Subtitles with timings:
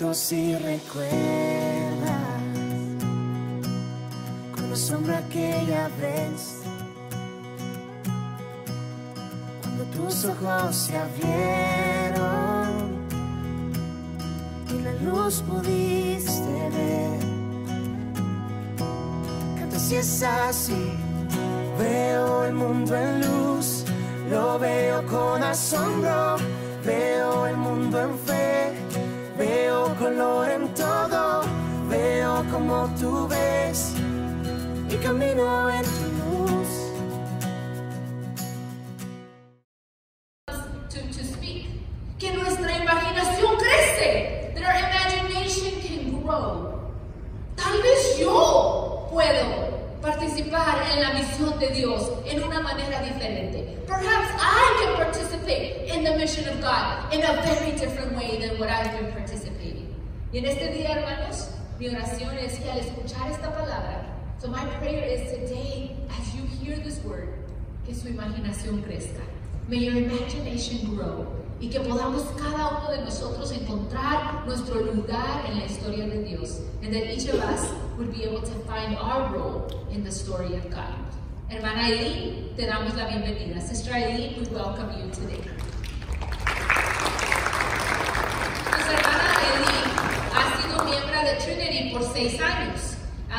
[0.00, 1.12] si recuerdas
[4.56, 6.62] con la sombra aquella vez
[9.60, 12.68] cuando tus ojos se abrieron
[14.70, 17.20] y la luz pudiste ver.
[19.58, 20.92] Canta si es así,
[21.78, 23.84] veo el mundo en luz,
[24.30, 26.36] lo veo con asombro,
[26.86, 28.19] veo el mundo en
[30.18, 31.42] en todo,
[31.88, 33.94] veo como tú ves
[34.88, 35.84] y camino en
[64.80, 67.28] prayer is today, as you hear this word,
[67.84, 69.20] que su imaginación crezca.
[69.68, 71.26] May your imagination grow.
[71.60, 76.62] Y que podamos cada uno de nosotros encontrar nuestro lugar en la historia de Dios.
[76.82, 80.56] And that each of us would be able to find our role in the story
[80.56, 80.96] of God.
[81.50, 83.60] Hermana Eileen, te damos la bienvenida.
[83.60, 85.42] Sister Eileen, we welcome you today.
[88.70, 89.90] Nuestra hermana Eileen
[90.32, 92.89] ha sido miembro de Trinity por seis años.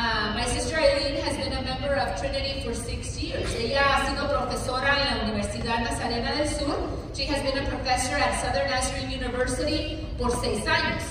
[0.04, 3.46] Uh, my sister Eileen has been a member of Trinity for six years.
[3.54, 6.74] Ella ha sido profesora en la Universidad Nazarena del Sur.
[7.14, 11.04] She has been a professor at Southern Nazarene University por seis años.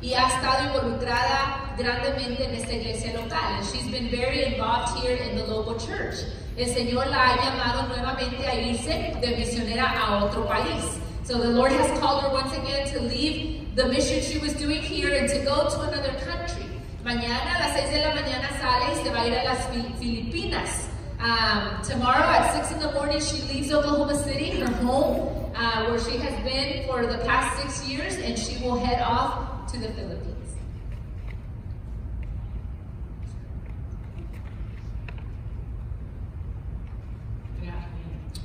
[0.00, 3.36] Y ha estado involucrada grandemente en esta iglesia local.
[3.36, 6.14] And she's been very involved here in the local church.
[6.56, 11.00] El Señor la ha llamado nuevamente a irse de misionera a otro país.
[11.24, 14.82] So the Lord has called her once again to leave the mission she was doing
[14.82, 16.65] here and to go to another country.
[17.06, 19.68] Mañana a las 6 de la mañana sale y se va a ir a las
[20.00, 20.88] Filipinas.
[21.20, 26.00] Um, tomorrow at 6 in the morning, she leaves Oklahoma City, her home, uh, where
[26.00, 29.86] she has been for the past six years, and she will head off to the
[29.92, 30.56] Philippines.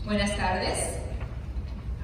[0.05, 0.99] Buenas tardes.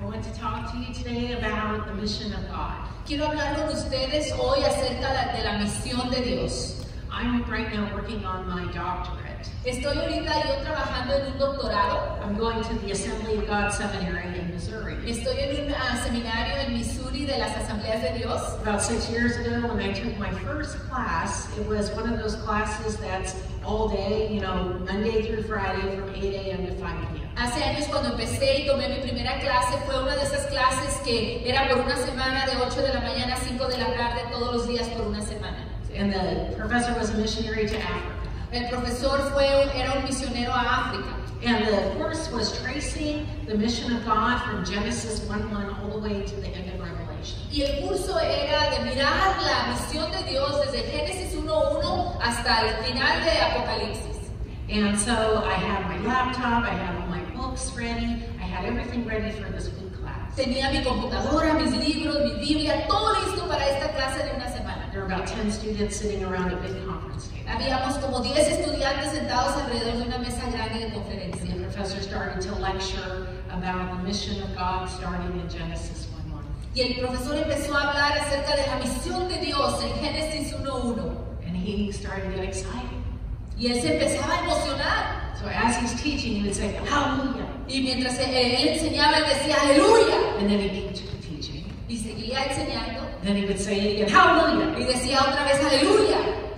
[0.01, 2.86] I want to talk to you today about the mission of God.
[3.07, 6.75] Quiero hablar con ustedes hoy acerca de- la misión de Dios.
[7.09, 9.26] I'm right now working on my doctorate.
[9.63, 12.17] Estoy ahorita yo trabajando en un doctorado.
[12.23, 14.95] I'm going to the Assembly of God Seminary in Missouri.
[15.05, 18.41] Estoy en un ah, seminario en Missouri de las Asambleas de Dios.
[18.61, 22.35] About six years ago, when I took my first class, it was one of those
[22.43, 26.65] classes that's all day, you know, Monday through Friday from 8 a.m.
[26.67, 27.27] to 5 p.m.
[27.35, 31.47] Hace años cuando empecé y tomé mi primera clase fue una de esas clases que
[31.47, 34.55] era por una semana de 8 de la mañana a 5 de la tarde todos
[34.55, 35.65] los días por una semana.
[35.95, 38.16] And the professor was a missionary to Africa.
[38.51, 41.13] El profesor fue era un misionero a África
[41.45, 46.09] And the course was tracing the mission of God from Genesis 1 1 all the
[46.09, 47.37] way to the end of Revelation.
[47.51, 52.83] y el curso era de mirar la misión de Dios desde Génesis 1.1 hasta el
[52.85, 54.31] final de Apocalipsis.
[54.69, 59.05] And so I had my laptop, I had all my books ready, I had everything
[59.05, 60.35] ready for this week class.
[60.35, 64.89] Tenía mi computadora, mis libros, mi Biblia, todo listo para esta clase de una semana.
[64.91, 66.96] There were about 10 students sitting around a big conference.
[67.47, 71.55] Habíamos como 10 estudiantes sentados alrededor de una mesa grande de conferencia.
[71.55, 76.43] the professor started to lecture about the mission of God starting in Genesis 1 1.
[76.75, 81.47] Y el profesor empezó a hablar acerca de la misión de Dios en Génesis 1.1.
[81.47, 82.97] And he started to get excited.
[83.57, 85.35] Y él se empezaba a emocionar.
[85.39, 87.47] So as he's teaching, he would say, Hallelujah.
[87.67, 90.39] Y mientras él enseñaba, él decía, aleluya.
[90.39, 91.63] And then he'd keep teaching.
[91.87, 93.07] Y seguía enseñando.
[93.23, 94.77] Then he would say it again, Hallelujah.
[94.79, 96.17] Y decía otra vez, aleluya.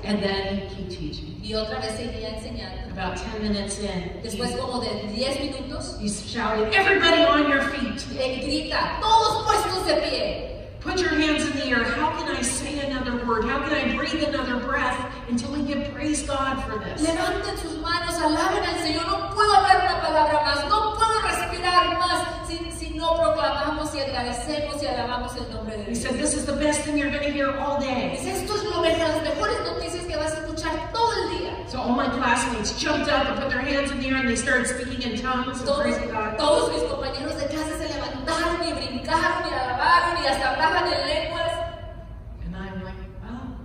[0.10, 1.40] And then keep teaching.
[1.44, 2.92] Y otra vez seguía enseñando.
[2.92, 8.02] About 10 minutes in, Después como de 10 minutos, he shouted, Everybody on your feet.
[8.20, 10.46] él grita, todos puestos de pie.
[10.82, 11.84] Put your hands in the air.
[11.84, 13.44] How can I say another word?
[13.46, 14.98] How can I breathe another breath
[15.30, 17.02] until we give praise God for this?
[17.06, 19.06] Levanten sus manos, alaben al Señor.
[19.06, 24.00] No puedo hablar una palabra más, no puedo respirar más si, si no proclamamos y
[24.00, 27.24] agradecemos y alabamos el nombre de He said, This is the best thing you're going
[27.26, 28.12] to hear all day.
[28.18, 29.89] Dice, esto es lo mejor, las mejores noticias
[31.70, 34.36] So all my classmates jumped up and put their hands in the air and they
[34.36, 36.38] started speaking in tongues and Todos, praising God.
[36.38, 41.08] todos mis compañeros de clase se levantaron y brincaron y alabaron y hasta hablaban en
[41.08, 41.52] lenguas.
[42.46, 43.56] And I'm like, wow.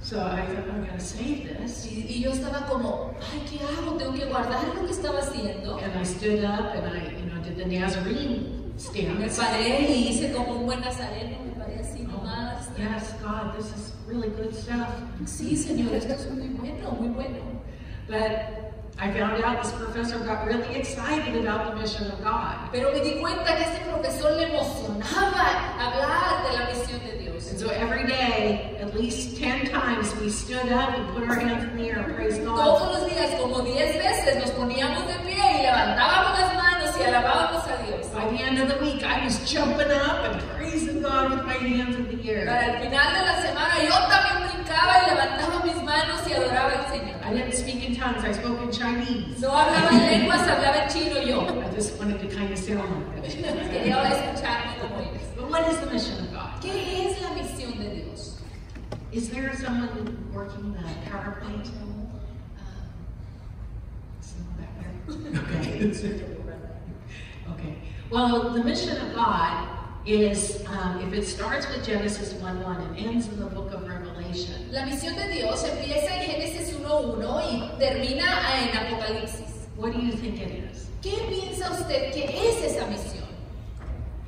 [0.00, 1.86] So I thought, I'm going to save this.
[1.86, 3.92] Y, y yo estaba como, ay, ¿qué hago?
[3.96, 5.78] Tengo que guardar lo que estaba haciendo.
[5.78, 9.40] And I stood up and I, you know, did the Nazarene Me stance.
[9.40, 13.92] paré y hice como un buen nazareno, me paré así nomás, yes, God, this is
[14.06, 14.88] really good stuff.
[15.26, 17.62] Sí, Señor, esto es muy we muy bueno.
[18.08, 22.70] But I found out this professor got really excited about the mission of God.
[22.72, 27.50] Pero me di cuenta que ese profesor le emocionaba hablar de la misión de Dios.
[27.50, 31.64] And so every day, at least 10 times, we stood up and put our hands
[31.64, 32.56] in the air and praised God.
[32.56, 37.02] Todos los días, como 10 veces, nos poníamos de pie y levantábamos las manos y
[37.04, 38.06] alabábamos a Dios.
[38.14, 41.54] By the end of the week, I was jumping up and praising God with my
[41.54, 42.46] hands in the air.
[42.46, 46.72] Para el final de la semana yo también brincaba y levantaba mis manos y adoraba
[46.72, 47.16] al Señor.
[47.24, 49.40] I didn't speak in tongues, I spoke in Chinese.
[49.40, 51.42] No hablaba en lenguas, hablaba en chino yo.
[51.60, 53.70] I just wanted to kind of sound like that.
[53.70, 55.22] Quería escucharme como ellos.
[55.36, 56.62] But what is the mission of God?
[56.62, 58.40] ¿Qué es la misión de Dios?
[59.12, 61.68] Is there someone working the PowerPoint?
[62.58, 62.62] Ah.
[64.20, 65.42] Someone back there?
[65.42, 66.42] Okay.
[67.54, 67.76] Okay.
[68.10, 69.68] Well, the mission of God
[70.06, 73.86] is, um, if it starts with Genesis 1 1 and ends in the book of
[73.88, 78.24] Revelation, La misión de Dios empieza en Génesis 1.1 y termina
[78.60, 79.66] en Apocalipsis.
[79.76, 80.88] what do you think it is?
[81.02, 83.26] ¿Qué piensa usted que es esa misión?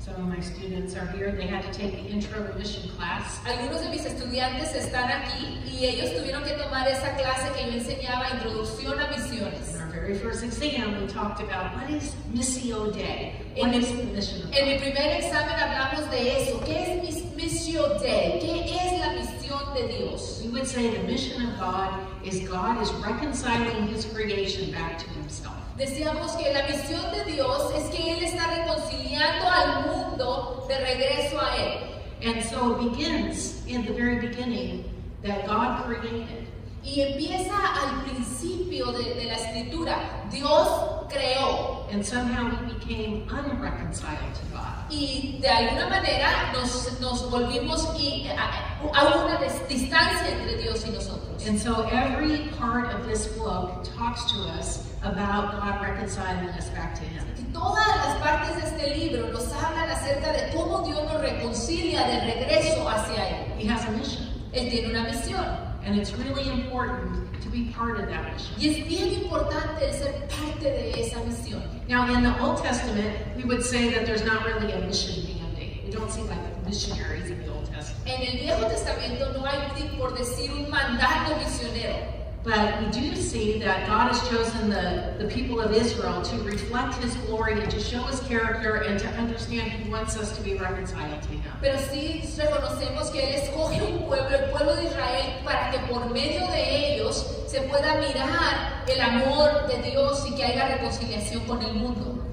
[0.00, 1.32] Some of my students are here.
[1.32, 3.40] They had to take the intro to mission class.
[3.44, 7.72] Algunos de mis estudiantes están aquí y ellos tuvieron que tomar esa clase que yo
[7.78, 9.77] enseñaba, Introducción a Misiones.
[10.08, 13.34] Very first exam, we talked about what is Missio Dei?
[13.56, 14.80] What is the mission of En God?
[14.80, 16.58] primer examen hablamos de eso.
[16.60, 18.38] ¿Qué es mis- Missio Dei?
[18.40, 20.40] ¿Qué es la misión de Dios?
[20.44, 21.92] We would say the mission of God
[22.24, 25.54] is God is reconciling his creation back to himself.
[25.76, 31.38] Decíamos que la misión de Dios es que Él está reconciliando al mundo de regreso
[31.38, 31.84] a Él.
[32.24, 34.84] And so it begins in the very beginning
[35.22, 36.47] that God created.
[36.84, 40.24] Y empieza al principio de, de la escritura.
[40.30, 40.68] Dios
[41.08, 44.90] creó And somehow we became unreconciled to God.
[44.90, 50.84] y de alguna manera nos, nos volvimos y, a, a una dis- distancia entre Dios
[50.86, 51.46] y nosotros.
[51.46, 56.94] And so every part of this book talks to us about God reconciling us back
[56.96, 57.24] to him.
[57.38, 62.06] Y todas las partes de este libro nos hablan acerca de cómo Dios nos reconcilia
[62.06, 63.52] de regreso hacia Él.
[63.58, 64.26] He has a mission.
[64.52, 65.67] Él tiene una misión.
[65.84, 68.54] And it's really important to be part of that mission.
[68.58, 71.62] Y es bien importante ser parte de esa misión.
[71.88, 75.84] Now, in the Old Testament, we would say that there's not really a mission mandate.
[75.84, 78.06] We don't see like missionaries in the Old Testament.
[78.06, 79.58] En el Viejo Testamento no hay,
[79.98, 82.17] por decir, un mandato misionero.
[82.44, 86.94] But we do see that God has chosen the, the people of Israel to reflect
[87.02, 90.54] his glory and to show his character and to understand he wants us to be
[90.54, 91.52] reconciled to him.
[91.60, 96.08] Pero sí reconocemos que Él escoge un pueblo, el pueblo de Israel, para que por
[96.10, 101.60] medio de ellos se pueda mirar el amor de Dios y que haya reconciliación con
[101.62, 102.24] el mundo.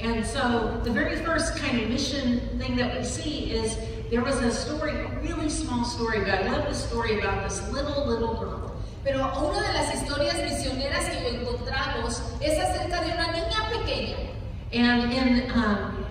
[0.00, 3.78] And so the very first kind of mission thing that we see is
[4.10, 7.66] there was a story, a really small story, but I love the story about this
[7.72, 8.63] little, little girl.
[9.04, 14.16] Pero una de las historias misioneras que encontramos es acerca de una niña pequeña.
[14.72, 16.04] And in um,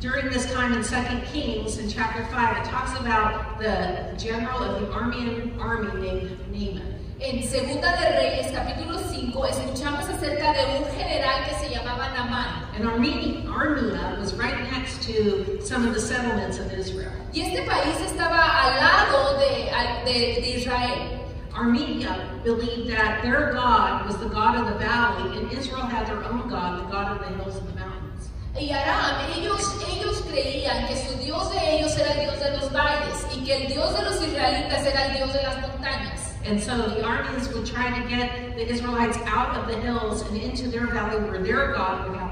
[0.00, 4.80] during this time in Second Kings in chapter five, it talks about the general of
[4.80, 6.98] the Armenian army named Naaman.
[7.20, 12.74] En Segunda de Reyes, capítulo 5, escuchamos acerca de un general que se llamaba Namán.
[12.74, 17.12] And Armenia, Armenia was right next to some of the settlements of Israel.
[17.32, 19.70] Y este país estaba al lado de,
[20.04, 21.20] de- de Israel.
[21.54, 26.22] Armenia believed that their God was the God of the valley, and Israel had their
[26.24, 28.30] own God, the God of the hills and the mountains.
[28.54, 32.72] Y Aram, ellos, ellos creían que su Dios de ellos era el Dios de los
[32.72, 36.32] valles y que el Dios de los israelitas era el Dios de las montañas.
[36.44, 40.36] And so the armies would try to get the Israelites out of the hills and
[40.36, 42.31] into their valley where their God would have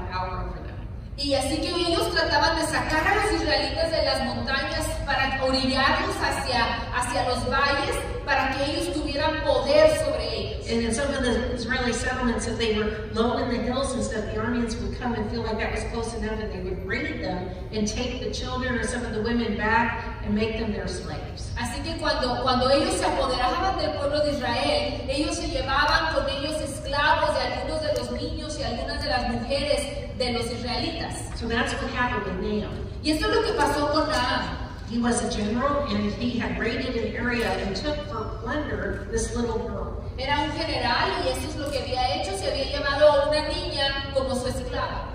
[1.17, 6.15] Y así que ellos trataban de sacar a los israelitas de las montañas para orillarlos
[6.21, 6.65] hacia,
[6.95, 10.51] hacia los valles para que ellos tuvieran poder sobre ellos.
[10.69, 14.03] And in some of the Israeli settlements, if they were low in the hills and
[14.03, 16.87] stuff, the Armenians would come and feel like that was close enough, and they would
[16.87, 20.71] raid them and take the children or some of the women back and make them
[20.71, 21.51] their slaves.
[21.57, 26.29] Así que cuando, cuando ellos se apoderaban del pueblo de Israel, ellos se llevaban con
[26.29, 26.55] ellos
[26.91, 31.39] esclavos de algunos de los niños y algunas de las mujeres de los israelitas.
[31.39, 32.71] So that's what happened with Nahum.
[33.03, 34.57] Y esto es lo que pasó con Naam.
[34.89, 39.33] He was a general, and he had raided an area and took for plunder this
[39.33, 40.03] little girl.
[40.17, 43.47] Era un general y eso es lo que había hecho, se había llevado a una
[43.47, 45.07] niña como su esclava.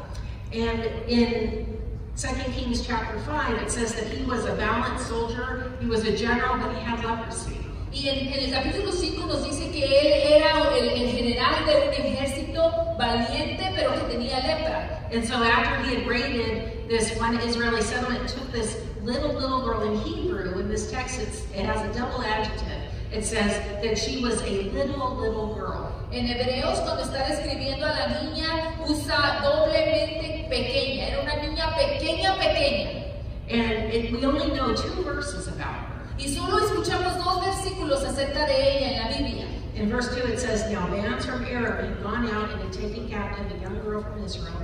[0.52, 1.78] And in
[2.16, 6.16] 2 Kings chapter 5, it says that he was a valiant soldier, he was a
[6.16, 7.56] general, but he had leprosy.
[7.92, 11.46] Y en, en el capítulo 5 nos dice que él era el, el general
[13.07, 15.01] valiente pero que tenía lepra.
[15.13, 19.83] And so after he had raided this one Israeli settlement, took this little, little girl
[19.83, 22.93] in Hebrew, in this text it's, it has a double adjective.
[23.13, 25.93] It says that she was a little, little girl.
[26.13, 31.09] En Hebreos, cuando está describiendo a la niña, usa doblemente pequeña.
[31.09, 33.05] Era una niña pequeña, pequeña.
[33.49, 35.97] And it, we only know two verses about her.
[36.19, 39.47] Y solo escuchamos dos versículos acerca de ella en la Biblia.
[39.76, 43.11] In verse 2 it says, Now bands from Arab had gone out and had taken
[43.11, 44.62] captive a young girl from Israel,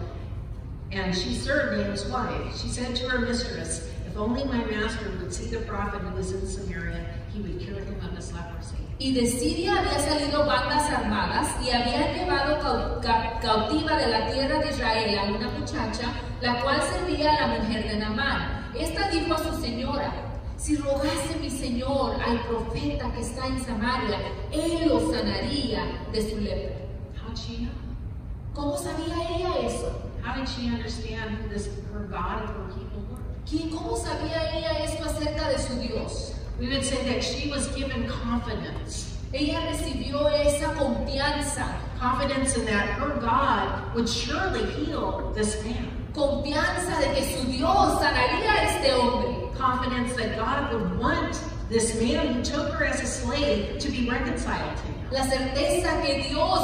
[0.91, 2.59] and she served Naaman's wife.
[2.59, 6.33] She said to her mistress, If only my master would see the prophet who was
[6.33, 8.77] in Samaria, he would cure him of his leprosy.
[8.99, 12.59] Y de Siria había salido bandas armadas y habían llevado
[13.43, 16.09] cautiva de la tierra de Israel a una muchacha,
[16.41, 18.71] la cual servía a la mujer de Naamán.
[18.75, 20.32] Esta dijo a su señora,
[20.63, 24.19] si rogase mi señor al profeta que está en Samaria,
[24.53, 26.77] él lo sanaría de su lepra.
[27.21, 27.73] How'd she know?
[28.55, 29.91] ¿Cómo sabía ella eso?
[30.25, 33.23] How did she understand who this her God and her people were?
[33.45, 36.35] ¿Quién- ¿Cómo sabía ella esto acerca de su Dios?
[36.61, 39.09] We would say that she was given confidence.
[39.33, 41.67] Ella recibió esa confianza,
[41.99, 46.02] Confidence in that her God would surely heal this man.
[46.15, 49.29] Confianza de que su Dios sanaría a este hombre.
[49.59, 51.37] Confidence that God would want
[51.69, 54.95] this man who took her as a slave to be reconciled to him.
[55.11, 56.61] La certeza que Dios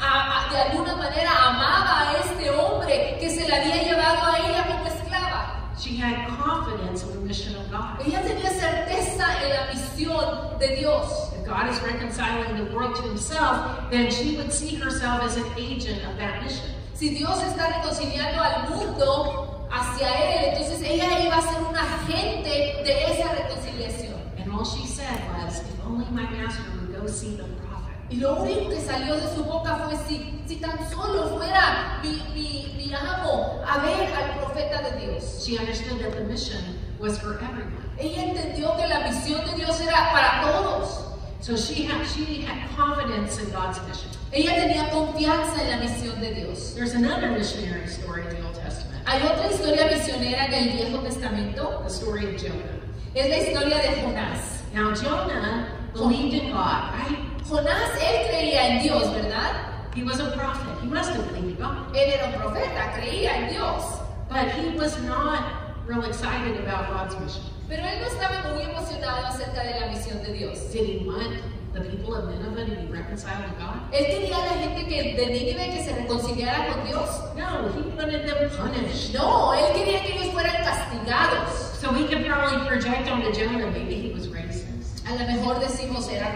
[0.00, 4.38] a- a- de alguna manera amaba a este hombre que se la había llevado a
[4.38, 5.58] ella como esclava.
[5.78, 8.04] She had confidence in the mission of God.
[8.06, 11.32] Ella tenía certeza en la misión de Dios.
[11.32, 15.46] If God is reconciling the world to himself, then she would see herself as an
[15.56, 16.70] agent of that mission.
[17.02, 22.48] Si Dios está reconciliando al mundo hacia Él, entonces ella iba a ser un agente
[22.84, 24.14] de esa reconciliación.
[24.38, 27.96] And all she said was, if only my master would go see the prophet.
[28.08, 32.22] Y lo único que salió de su boca fue si, si tan solo fuera mi,
[32.36, 35.44] mi, mi amo a ver al profeta de Dios.
[35.44, 36.62] She understood that the mission
[37.00, 37.82] was for everyone.
[37.98, 41.00] Ella entendió que la misión de Dios era para todos.
[41.40, 44.21] So she had she had confidence in God's mission.
[44.32, 46.74] Ella tenía confianza en la misión de Dios.
[46.74, 51.02] There's another missionary story in the Old Testament, Hay otra historia misionera en el Viejo
[51.02, 51.82] Testamento.
[51.84, 52.80] the story of Jonah.
[53.14, 54.62] Es la historia de Jonás.
[54.72, 57.18] Now Jonah believed in God, right?
[57.44, 59.68] Jonás, él creía en Dios, ¿verdad?
[59.94, 60.80] He was a prophet.
[60.80, 61.94] He must have believed in God.
[61.94, 63.84] Él era un profeta, creía en Dios.
[64.30, 67.42] But he was not real excited about God's mission.
[67.68, 70.72] Pero él no estaba muy emocionado acerca de la misión de Dios.
[70.72, 71.36] Did he want
[71.72, 73.80] the people of Nineveh to be reconciled to God?
[73.92, 77.08] Él quería a la gente que, de Nínive que se reconciliara con Dios.
[77.36, 79.14] No, he wanted them punished.
[79.14, 81.50] No, él quería que ellos fueran castigados.
[81.80, 84.68] So we could probably project onto Jonah maybe he was racist.
[85.04, 86.28] A lo mejor decimos era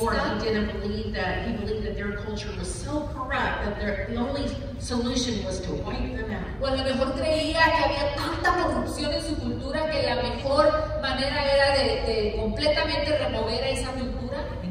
[0.00, 0.42] Or he racista.
[0.42, 4.48] didn't believe that, he believed that their culture was so corrupt that their, the only
[4.78, 6.44] solution was to wipe them out.
[6.62, 11.00] O a lo mejor creía que había tanta corrupción en su cultura que la mejor
[11.02, 14.13] manera era de, de completamente remover a esa cultura.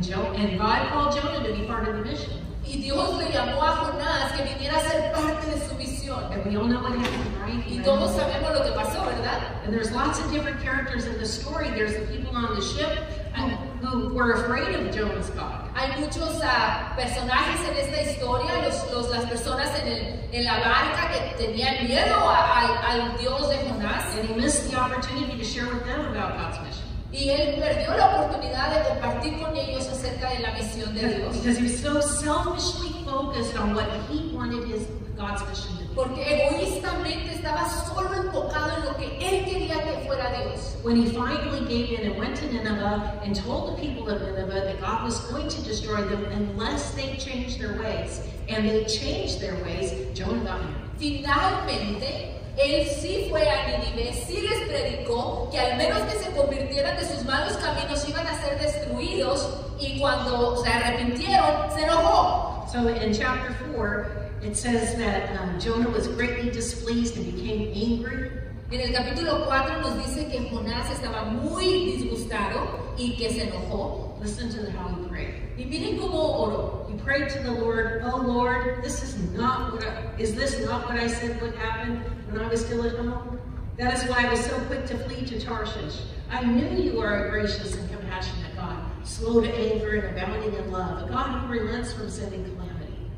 [0.03, 2.33] And, jo- and God called Jonah to be part of the mission.
[2.65, 6.29] Y Dios le llamó a Jonás que viniera a ser parte de su misión.
[6.31, 7.63] And we all know what happened, right?
[7.67, 9.63] Y todos sabemos lo que pasó, ¿verdad?
[9.63, 11.69] And there's lots of different characters in the story.
[11.71, 12.89] There's the people on the ship
[13.35, 13.47] who,
[13.87, 15.69] who were afraid of Jonah's God.
[15.75, 20.59] Hay muchos ah, personajes en esta historia, los, los- las personas en, el- en la
[20.59, 24.03] barca que tenían miedo a- al Dios de Jonás.
[24.19, 26.72] And he missed the opportunity to share with them about God's mission.
[27.13, 31.37] Y él perdió la oportunidad de compartir con ellos acerca de la misión de Dios.
[31.37, 35.93] Because he was so selfishly focused on what he wanted his God's mission to be.
[35.95, 40.75] Porque egoístamente estaba solo enfocado en lo que él quería que fuera Dios.
[40.81, 44.65] When he finally gave in and went to Nineveh and told the people of Nineveh
[44.65, 49.39] that God was going to destroy them unless they changed their ways, and they changed
[49.39, 50.73] their ways, Jonah got mad.
[50.97, 56.95] Finalmente, él sí fue a Nínive, sí les predicó que al menos que se convirtieran
[56.97, 62.65] de sus malos caminos iban a ser destruidos y cuando se arrepintieron, se enojó.
[62.71, 64.05] So in chapter 4,
[64.43, 68.31] it says that um, Jonah was greatly displeased and became angry.
[68.71, 74.17] En el capítulo 4 nos dice que Jonás estaba muy disgustado y que se enojó.
[74.21, 75.33] Listen to how he prayed.
[75.57, 76.82] Y miren cómo oró.
[76.93, 80.85] He prayed to the Lord, "Oh Lord, this is not what I, is this not
[80.85, 83.39] what I said would happen when I was still at home?
[83.77, 86.01] That is why I was so quick to flee to Tarshish.
[86.29, 90.71] I knew you are a gracious and compassionate God, slow to anger and abounding in
[90.71, 93.09] love, a God who relents from sending calamity."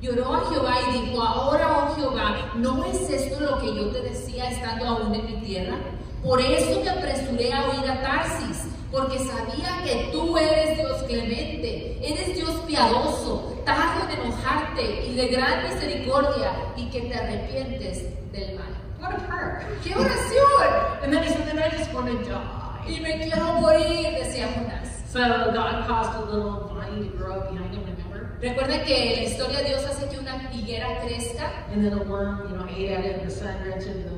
[0.00, 4.00] Lloró a Jehová y dijo, ahora, oh Jehová, ¿no es esto lo que yo te
[4.08, 5.76] decía estando aún en mi tierra?
[6.22, 11.98] Por eso me apresuré a huir a Tarsis, porque sabía que tú eres Dios clemente,
[12.02, 18.56] eres Dios piadoso, tardo en enojarte y de gran misericordia, y que te arrepientes del
[18.56, 18.74] mal.
[19.00, 19.78] What a prayer!
[19.84, 21.02] ¡Qué oración!
[21.02, 24.48] And then he said, "Then I just want to die." Y me quiero morir, decía
[24.54, 24.88] Jonás.
[25.12, 25.20] So
[25.52, 28.38] God caused a little vine to grow up behind him, remember?
[28.40, 32.56] Recuerda que la historia Dios hace que una higuera crezca And then a worm, you
[32.56, 34.17] know, ate at it, and the sun rented the vine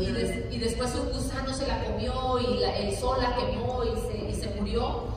[0.00, 3.82] y, des- y después un gusano se la comió y la- el sol la quemó
[3.84, 5.08] y se, y se murió.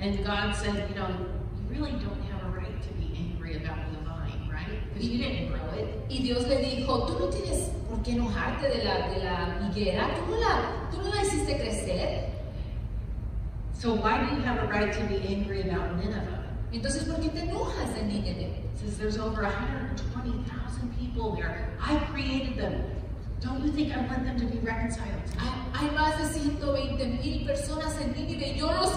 [0.00, 3.78] And God said, you know, you really don't have a right to be angry about
[3.92, 4.80] the vine, right?
[4.92, 5.88] Because you didn't grow it.
[6.10, 10.08] Y Dios le dijo, tú no tienes por qué enojarte de la, de la higuera,
[10.14, 12.30] ¿Tú no, la, tú no la hiciste crecer.
[13.74, 16.38] So why do you have a right to be angry about Nineveh?
[16.72, 18.48] Entonces, ¿por qué te enojas de Nínive?
[18.76, 21.68] Says there's over 120,000 people there.
[21.80, 22.82] I created them.
[23.42, 25.20] Don't you think I want them to be reconciled?
[25.74, 28.56] Hay, más de 120 mil personas en Nínive.
[28.56, 28.92] Yo los,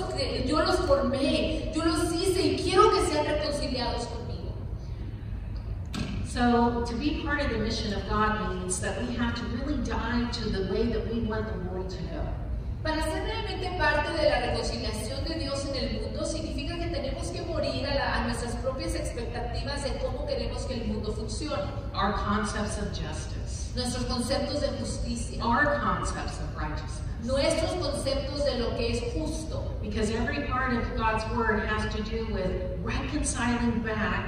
[0.46, 4.54] yo los formé, yo los hice y quiero que sean reconciliados conmigo.
[6.28, 9.82] So, to be part of the mission of God means that we have to really
[9.84, 12.22] dive to the way that we want the world to go.
[12.84, 17.30] Para ser realmente parte de la reconciliación de Dios en el mundo significa que tenemos
[17.32, 21.64] que morir a, la- a nuestras propias expectativas de cómo queremos que el mundo funcione,
[21.96, 23.45] Our concepts of justice,
[23.76, 27.02] nuestros conceptos de justicia, our concepts of righteousness.
[27.26, 29.72] nuestros conceptos de lo que es justo.
[29.82, 34.28] Because every part of God's word has to do with reconciling back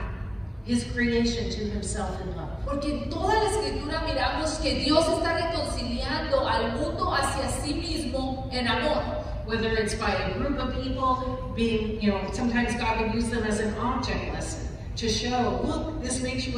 [0.66, 2.50] his creation to himself in love.
[2.66, 8.50] Porque en toda la escritura miramos que Dios está reconciliando al mundo hacia sí mismo
[8.52, 9.04] en amor.
[9.46, 13.46] Whether it's by a group of people being, you know, sometimes God would use them
[13.46, 16.58] as an object lesson to show, look, this makes you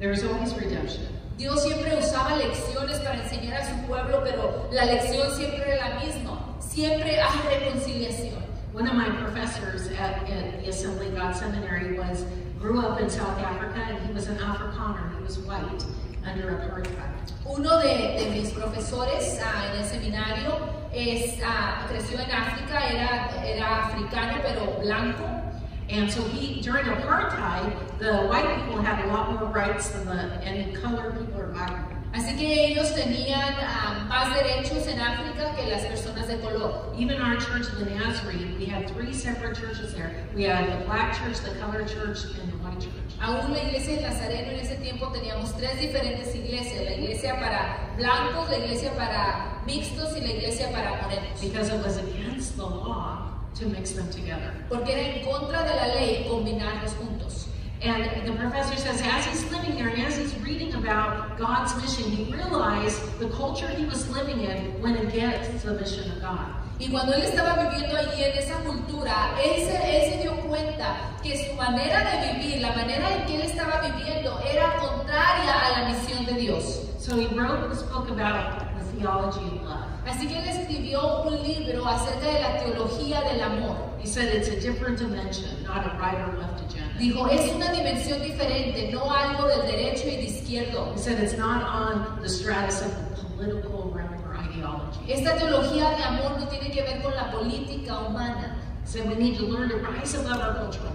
[0.00, 1.06] There's always redemption.
[1.36, 6.04] Dios siempre usaba lecciones para enseñar a su pueblo, pero la lección siempre era la
[6.04, 6.56] misma.
[6.60, 8.42] Siempre hay reconciliación.
[8.72, 12.24] One of my professors at, at the Assembly God Seminary was
[12.60, 15.16] grew up in South Africa and he was an Afrikaner.
[15.16, 15.84] He was white
[16.26, 17.32] under apartheid.
[17.46, 20.58] Uno de, de mis profesores ah, en el seminario
[20.92, 25.47] es, ah, creció en África, era, era africano pero blanco.
[25.90, 30.12] And so he, during apartheid, the white people had a lot more rights than the,
[30.44, 31.98] and colored people are vibrant.
[32.12, 36.92] Así que ellos tenían ah, más derechos en África que las personas de color.
[36.96, 40.26] Even our church, in the Nazarene, we had three separate churches there.
[40.34, 42.92] We had the black church, the colored church, and the white church.
[43.20, 47.94] Aún la iglesia de Nazareno en ese tiempo teníamos tres diferentes iglesias, la iglesia para
[47.96, 51.40] blancos, la iglesia para mixtos y la iglesia para morenos.
[51.40, 53.17] Because it was against the law
[53.54, 54.52] to mix them together.
[54.68, 57.48] Porque era en contra de la ley combinarlos juntos.
[57.80, 62.10] And the professor says, as he's living there and as he's reading about God's mission,
[62.10, 66.46] he realized the culture he was living in went against the mission of God.
[66.80, 70.96] Y cuando él estaba viviendo allí en esa cultura, él se, él se dio cuenta
[71.22, 75.80] que su manera de vivir, la manera en que él estaba viviendo, era contraria a
[75.80, 76.88] la misión de Dios.
[77.00, 79.87] So he wrote this book about the theology of love.
[80.08, 83.76] Así que él escribió un libro acerca de la teología del amor.
[84.02, 86.98] He said it's a different dimension, not a right or left agenda.
[86.98, 90.94] Dijo, es una dimensión diferente, no algo del derecho y de izquierdo.
[90.94, 95.12] He said it's not on the stratus of the political realm or ideology.
[95.12, 98.56] Esta teología de amor no tiene que ver con la política humana.
[98.84, 100.94] He said we need to learn to rise above our cultural.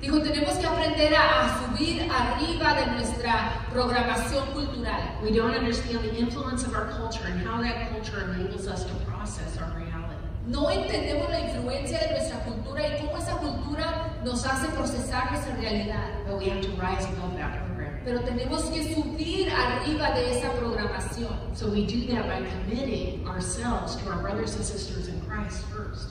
[0.00, 5.18] Dijo, tenemos que aprender a, a subir arriba de nuestra programación cultural.
[5.22, 8.94] We don't understand the influence of our culture and how that culture enables us to
[9.06, 10.22] process our reality.
[10.46, 15.56] No entendemos la influencia de nuestra cultura y cómo esa cultura nos hace procesar nuestra
[15.56, 16.24] realidad.
[16.26, 18.00] But we have to rise above that program.
[18.04, 21.34] Pero tenemos que subir arriba de esa programación.
[21.54, 25.17] So we do that by committing ourselves to our brothers and sisters in.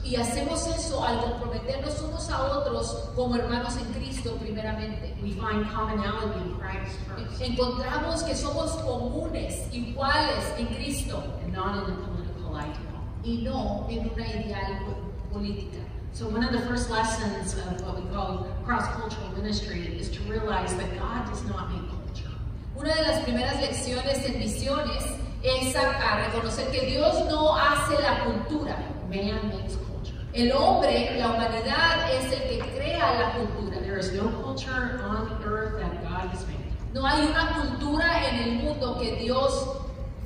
[0.04, 5.14] Y hacemos eso al comprometernos unos a otros como hermanos en Cristo primeramente.
[5.22, 11.88] We find commonality in Christ first Encontramos que somos comunes, iguales en Cristo and not
[11.88, 12.98] in a political ideal.
[13.24, 15.78] y no en una ideal po- política.
[16.12, 20.74] So one of the first lessons of what we call cross-cultural ministry is to realize
[20.76, 22.30] that God does not make culture.
[22.76, 25.04] Una de las primeras lecciones en misiones
[25.42, 28.76] es a reconocer que Dios no hace la cultura.
[29.08, 30.14] Man makes culture.
[30.34, 33.80] El hombre, la humanidad, es el que crea la cultura.
[33.82, 36.58] There is no culture on the earth that God has made.
[36.94, 39.66] No hay una cultura en el mundo que Dios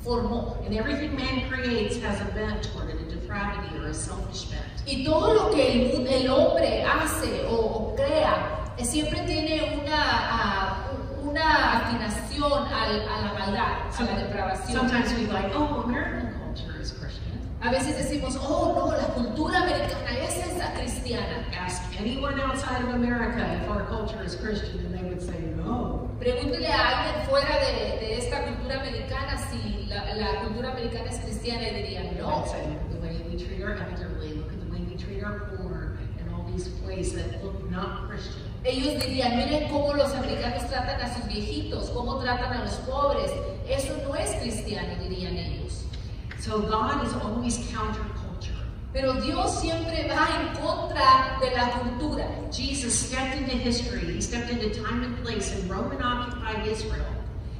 [0.03, 0.57] formó.
[0.65, 4.63] And everything man creates has a bent toward it, a depravity or a selfish bent.
[4.85, 9.95] Y todo lo que el, el hombre hace o, o crea eh, siempre tiene una,
[9.95, 10.77] ah,
[11.23, 14.77] una afinación al- a la maldad, a la depravación.
[14.89, 16.32] Sometimes we like, oh, American.
[17.63, 21.47] A veces decimos, oh no, la cultura americana es esa cristiana.
[21.57, 26.09] Ask anyone outside of America if our culture is Christian, and they would say no.
[26.19, 31.19] Pregúntele a alguien fuera de, de esta cultura americana si la, la cultura americana es
[31.19, 32.39] cristiana y dirían, no.
[32.39, 32.77] would say,
[33.31, 36.67] we treat our elderly, look at the way we treat our poor, and all these
[36.85, 38.43] ways that look not Christian.
[38.65, 43.31] Ellos dirían, miren cómo los americanos tratan a sus viejitos, cómo tratan a los pobres.
[43.69, 45.85] Eso no es cristiano, dirían ellos.
[46.43, 48.51] So God is always counterculture.
[48.91, 52.27] Pero Dios siempre va en contra de la cultura.
[52.51, 54.13] Jesus stepped into history.
[54.13, 57.05] He stepped into time and place in Roman occupied Israel,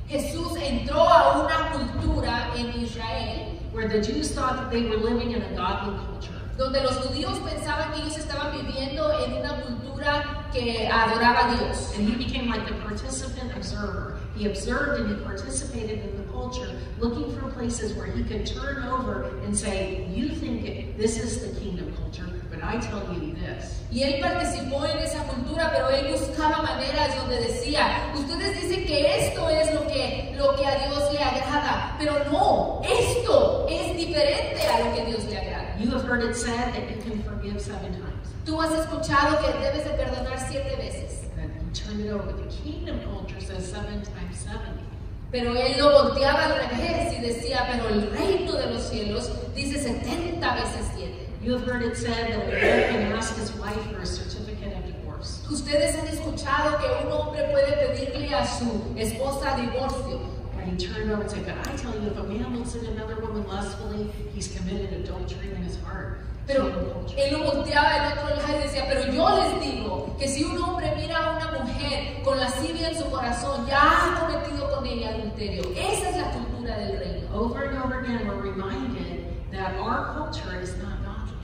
[0.10, 5.32] Jesús entró a una cultura en Israel where the Jews thought that they were living
[5.32, 6.34] in a godly culture.
[6.58, 11.98] donde los judíos pensaban que ellos estaban viviendo en una cultura que adoraba a Dios.
[11.98, 14.20] And he became like the participant observer.
[14.36, 18.84] He observed and he participated in the culture, looking for places where he could turn
[18.84, 23.80] over and say, You think this is the kingdom culture, but I tell you this.
[23.92, 29.28] Y él participó en esa cultura, pero él buscaba maneras donde decía, ustedes dicen que
[29.28, 34.68] esto es lo que, lo que a Dios le agrada, pero no, esto es diferente
[34.68, 35.78] a lo que Dios le agrada.
[35.80, 38.28] You have heard it said that you can forgive seven times.
[38.46, 42.34] Tú has escuchado que debes de perdonar siete veces, That you turn it over.
[42.34, 44.93] The kingdom culture says seven times seventy.
[45.34, 49.82] Pero él lo volteaba al revés y decía, pero el reino de los cielos dice
[49.82, 51.12] 70 veces 7.
[51.42, 54.78] You have heard it said that a man can ask his wife for a certificate
[54.78, 55.42] of divorce.
[55.50, 60.22] Ustedes han escuchado que un hombre puede pedirle a su esposa divorcio,
[60.64, 62.84] And he turned over and said, But I tell you, if a man looks at
[62.84, 66.20] another woman lustfully, he's committed adultery in his heart.
[66.48, 66.72] Pero
[67.18, 70.62] él lo volteaba al otro lado y decía, pero yo les digo que si un
[70.62, 75.10] hombre mira a una mujer con lascivia en su corazón, ya ha cometido con ella
[75.10, 75.64] adulterio.
[75.76, 77.28] Esa es la cultura del reino.
[77.34, 81.38] Over and over again, we're reminded that our culture is not godly.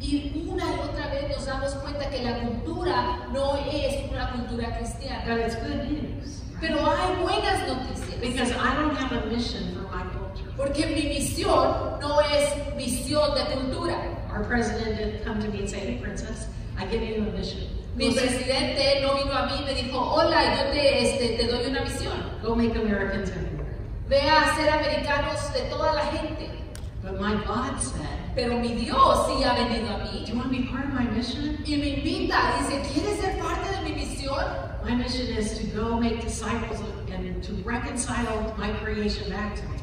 [0.00, 4.76] Y una y otra vez nos damos cuenta que la cultura no es una cultura
[4.78, 5.24] cristiana.
[5.26, 6.45] But it's good news.
[6.60, 8.20] Pero hay buenas noticias.
[8.20, 10.50] Because I don't have a mission for my culture.
[10.56, 13.96] Porque mi misión no es misión de cultura.
[14.32, 17.60] Our president didn't come to me and say, Hey, princess, I give you a mission.
[17.94, 21.64] Mi presidente no vino a mí y me dijo, hola, yo te, este, te doy
[21.70, 22.12] una misión.
[22.42, 23.64] go make Americans everywhere.
[24.08, 26.50] Ve a ser americanos de toda la gente.
[27.02, 30.52] But my God said, Pero mi Dios sí ha venido a Do mí you want
[30.52, 31.56] to be part of my mission?
[31.64, 32.36] y me invita.
[32.60, 33.92] Dice, ¿quieres ser parte de mi
[34.26, 34.84] misión?
[34.84, 39.76] My mission is to go make disciples and to reconcile my creation back to me.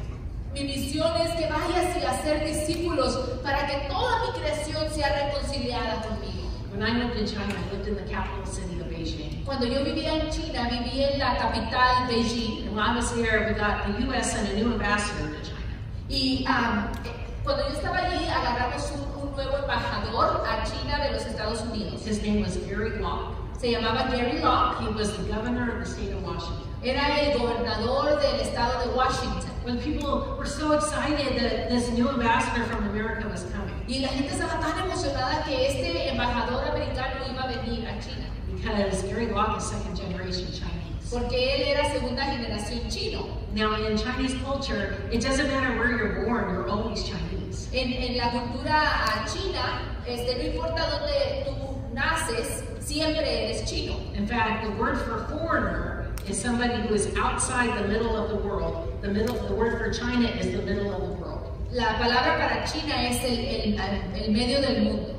[0.54, 6.02] Mi misión es que vayas y hacer discípulos para que toda mi creación sea reconciliada
[6.02, 6.48] conmigo.
[6.70, 9.44] When I lived in China, I lived in the capital city of Beijing.
[9.44, 12.66] Cuando yo vivía en China, viví en la capital, Beijing.
[12.66, 14.32] And while I was there, we got the U.S.
[14.32, 15.74] sent a new ambassador to China.
[16.08, 21.26] Y eh, cuando yo estaba allí, agarramos un, un nuevo embajador a China de los
[21.26, 22.04] Estados Unidos.
[22.06, 23.43] His name was Gary Locke.
[23.58, 24.80] Se llamaba Gary Locke.
[24.82, 26.66] He was the governor of the state of Washington.
[26.82, 29.50] Era el gobernador del estado de Washington.
[29.64, 34.08] When people were so excited that this new ambassador from America was coming, Y la
[34.08, 38.26] gente estaba tan emocionada que este embajador americano iba a venir a China.
[38.56, 41.10] because Gary Locke is second generation Chinese.
[41.10, 43.26] Porque él era segunda generación chino.
[43.54, 47.68] Now, in Chinese culture, it doesn't matter where you're born, you're always Chinese.
[47.72, 53.96] En, en la cultura ah, china, este, no importa dónde tú naces, siempre eres chino.
[54.14, 58.36] In fact, the word for foreigner is somebody who is outside the middle of the
[58.36, 58.92] world.
[59.02, 61.50] The middle, the word for China is the middle of the world.
[61.72, 65.14] La palabra para China es el, el- el medio del mundo.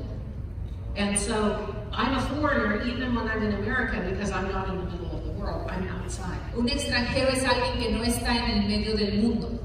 [0.96, 4.84] And so I'm a foreigner even when I'm in America because I'm not in the
[4.84, 5.70] middle of the world.
[5.70, 6.38] I'm outside.
[6.56, 9.58] Un extranjero es alguien que no está en el medio del mundo,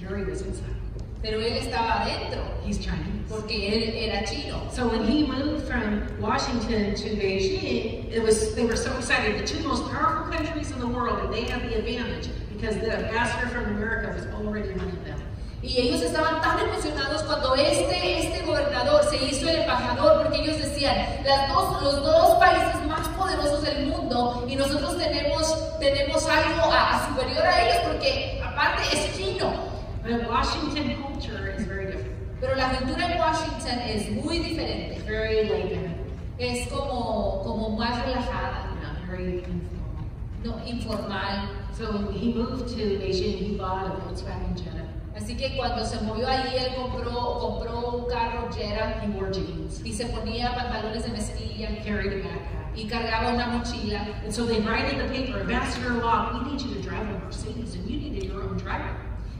[0.00, 0.74] Gary was inside.
[1.22, 3.28] Pero él estaba adentro, He's Chinese.
[3.28, 4.60] porque él era chino.
[4.74, 9.38] So when he moved from Washington to Beijing, it was they were so excited.
[9.40, 12.92] The two most powerful countries in the world, and they had the advantage because the
[12.92, 15.18] ambassador from America was already one of them.
[15.62, 20.58] Y ellos estaban tan emocionados cuando este, este gobernador se hizo el embajador, porque ellos
[20.58, 26.62] decían, las dos, los dos países más poderosos del mundo, y nosotros tenemos, tenemos algo
[26.72, 29.70] a- a superior a ellos, porque aparte es chino.
[30.02, 32.40] But Washington culture is very different.
[32.40, 35.96] Pero la cultura en Washington es muy It's diferente, very laid back,
[36.40, 40.04] es como, como más relajada, yeah, very informal.
[40.44, 41.48] no, informal.
[41.72, 44.88] So he moved to Beijing, he bought a Volkswagen Jetta.
[45.14, 49.80] Así que cuando se movió allí, él compró, compró un carro Jetta He wore jeans.
[49.84, 52.76] y se ponía pantalones de mezclilla carried a backpack.
[52.76, 54.00] y cargaba una mochila.
[54.24, 57.18] And so they write in the paper, Ambassador Locke, we need you to drive a
[57.20, 58.96] Mercedes, and you needed your own driver.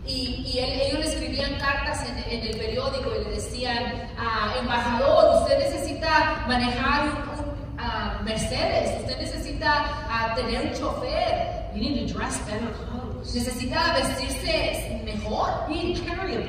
[0.07, 4.55] Y, y él- ellos le escribían cartas en, en el periódico y le decían, ah,
[4.59, 9.71] embajador, usted necesita manejar un, un, ah, Mercedes, usted necesita
[10.09, 13.35] ah, tener un chofer, You need to dress better clothes.
[13.35, 15.49] necesita vestirse mejor.
[15.71, 16.41] You need to carry a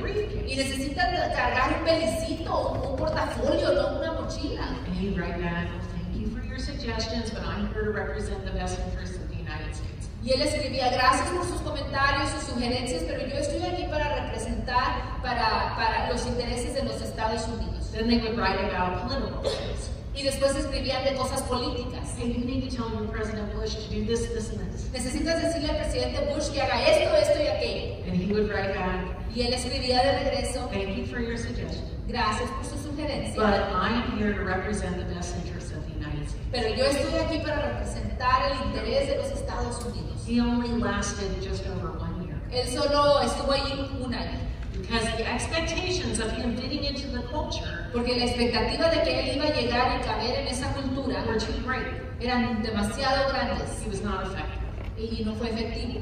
[0.46, 1.02] Y necesita
[1.34, 4.66] cargar un belicito, un, un portafolio, no una mochila.
[4.86, 8.44] And he'd write back, "Oh, thank you for your suggestions, but I'm here to represent
[8.44, 9.83] the best interests of the United States.
[10.24, 15.20] Y él escribía, gracias por sus comentarios, sus sugerencias, pero yo estoy aquí para representar
[15.22, 17.90] para, para los intereses de los Estados Unidos.
[17.92, 19.90] Then they would write about political things.
[20.14, 22.14] Y después escribían de cosas políticas.
[22.16, 24.88] Hey, you need to tell your President Bush to do this, this, and this.
[24.92, 28.04] Necesitas decirle al presidente Bush que haga esto, esto y aquello.
[28.06, 31.84] And he would write back, Y él escribía de regreso, thank you for your suggestion,
[32.06, 36.28] gracias por su sugerencia, but I'm here to represent the best interests of the United
[36.28, 36.46] States.
[36.52, 40.13] pero yo estoy aquí para representar el interés de los Estados Unidos.
[40.26, 44.38] He only lasted just over one year Él solo estuvo ahí un año,
[44.72, 49.36] because the expectations of him fitting into the culture porque la expectativa de que él
[49.36, 51.86] iba a llegar y caber en esa cultura were too great.
[52.20, 54.62] eran demasiado grandes He was not effective.
[54.96, 56.00] y no fue efectivo.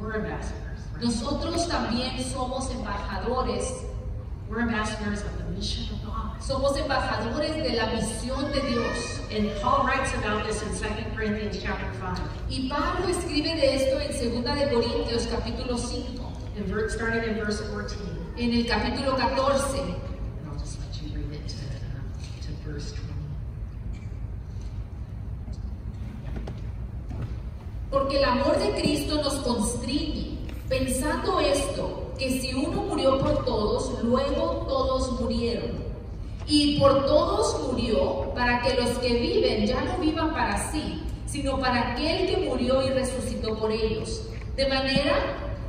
[0.00, 0.80] We're ambassadors.
[0.94, 1.04] right?
[1.04, 3.84] Nosotros también somos embajadores,
[4.48, 6.09] We're ambassadors of the mission of.
[6.40, 9.20] Somos embajadores de la misión de Dios.
[9.30, 14.00] And Paul writes about this in 2 Corinthians chapter 5, Y Pablo escribe de esto
[14.00, 17.96] en 2 de Corintios capítulo 5, in ver- starting in verse 14.
[18.36, 19.78] en el capítulo 14.
[19.78, 19.94] And
[20.50, 21.56] I'll just let you read it to,
[21.94, 22.10] um,
[22.42, 23.04] to verse 20.
[27.90, 34.02] Porque el amor de Cristo nos constriñe, pensando esto, que si uno murió por todos,
[34.04, 35.89] luego todos murieron.
[36.50, 41.60] Y por todos murió, para que los que viven ya no vivan para sí, sino
[41.60, 44.28] para aquel que murió y resucitó por ellos.
[44.56, 45.14] De manera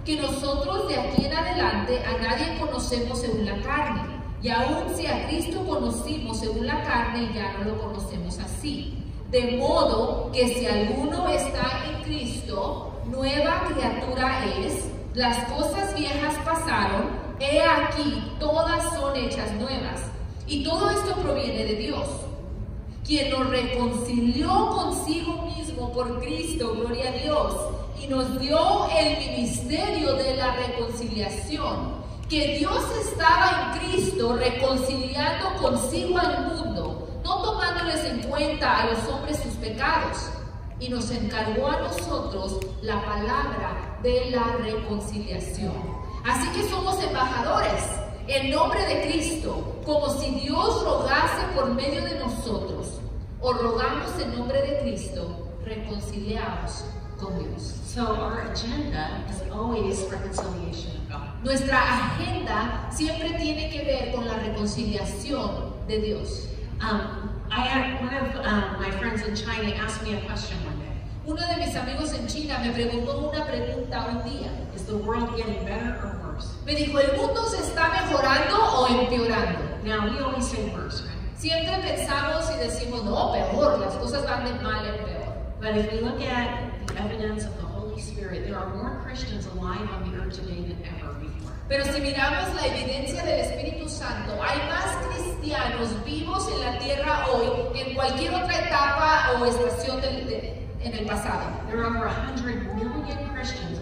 [0.03, 4.01] que nosotros de aquí en adelante a nadie conocemos según la carne,
[4.41, 8.97] y aun si a Cristo conocimos según la carne, ya no lo conocemos así.
[9.29, 17.03] De modo que si alguno está en Cristo, nueva criatura es, las cosas viejas pasaron,
[17.39, 20.11] he aquí, todas son hechas nuevas.
[20.47, 22.07] Y todo esto proviene de Dios,
[23.05, 27.55] quien nos reconcilió consigo mismo por Cristo, gloria a Dios,
[28.01, 36.17] y nos dio el ministerio de la reconciliación, que Dios estaba en Cristo reconciliando consigo
[36.17, 40.17] al mundo, no tomándoles en cuenta a los hombres sus pecados,
[40.79, 45.73] y nos encargó a nosotros la palabra de la reconciliación.
[46.25, 48.00] Así que somos embajadores
[48.31, 52.99] en nombre de Cristo, como si Dios rogase por medio de nosotros.
[53.41, 56.85] O rogamos en nombre de Cristo, reconciliados
[57.19, 57.73] con Dios.
[57.85, 61.43] So our agenda is always reconciliation of God.
[61.43, 66.47] Nuestra agenda siempre tiene que ver con la reconciliación de Dios.
[66.79, 70.79] Um, I had one of um, my friends in China asked me a question one
[70.79, 70.87] day.
[71.25, 74.49] Uno de mis amigos en China me preguntó una pregunta un día.
[74.73, 76.20] Is the world getting better or?
[76.65, 79.59] Me dijo, ¿el mundo se está mejorando o empeorando?
[79.83, 81.37] Now we always say worse, right?
[81.37, 85.33] Siempre pensamos y decimos, no, peor, las cosas van de mal en peor.
[85.59, 89.47] But if we look at the evidence of the Holy Spirit, there are more Christians
[89.47, 91.51] alive on the earth today than ever before.
[91.67, 97.25] Pero si miramos la evidencia del Espíritu Santo, hay más cristianos vivos en la tierra
[97.31, 101.41] hoy que en cualquier otra etapa o estación del- de- en el pasado.
[101.69, 103.79] There are over 100 million Christians.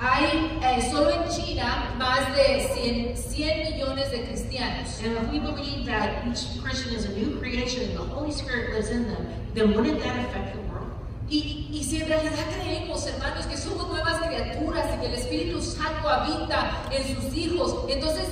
[0.00, 5.02] Hay eh, solo en China más de 100, 100 millones de cristianos.
[5.02, 8.74] And if we believe that each Christian is a new creation and the Holy Spirit
[8.74, 10.92] lives in them, then wouldn't that affect the world?
[11.28, 15.60] Y, y si en realidad creemos, hermanos, que somos nuevas criaturas y que el Espíritu
[15.60, 18.28] Santo habita en sus hijos, entonces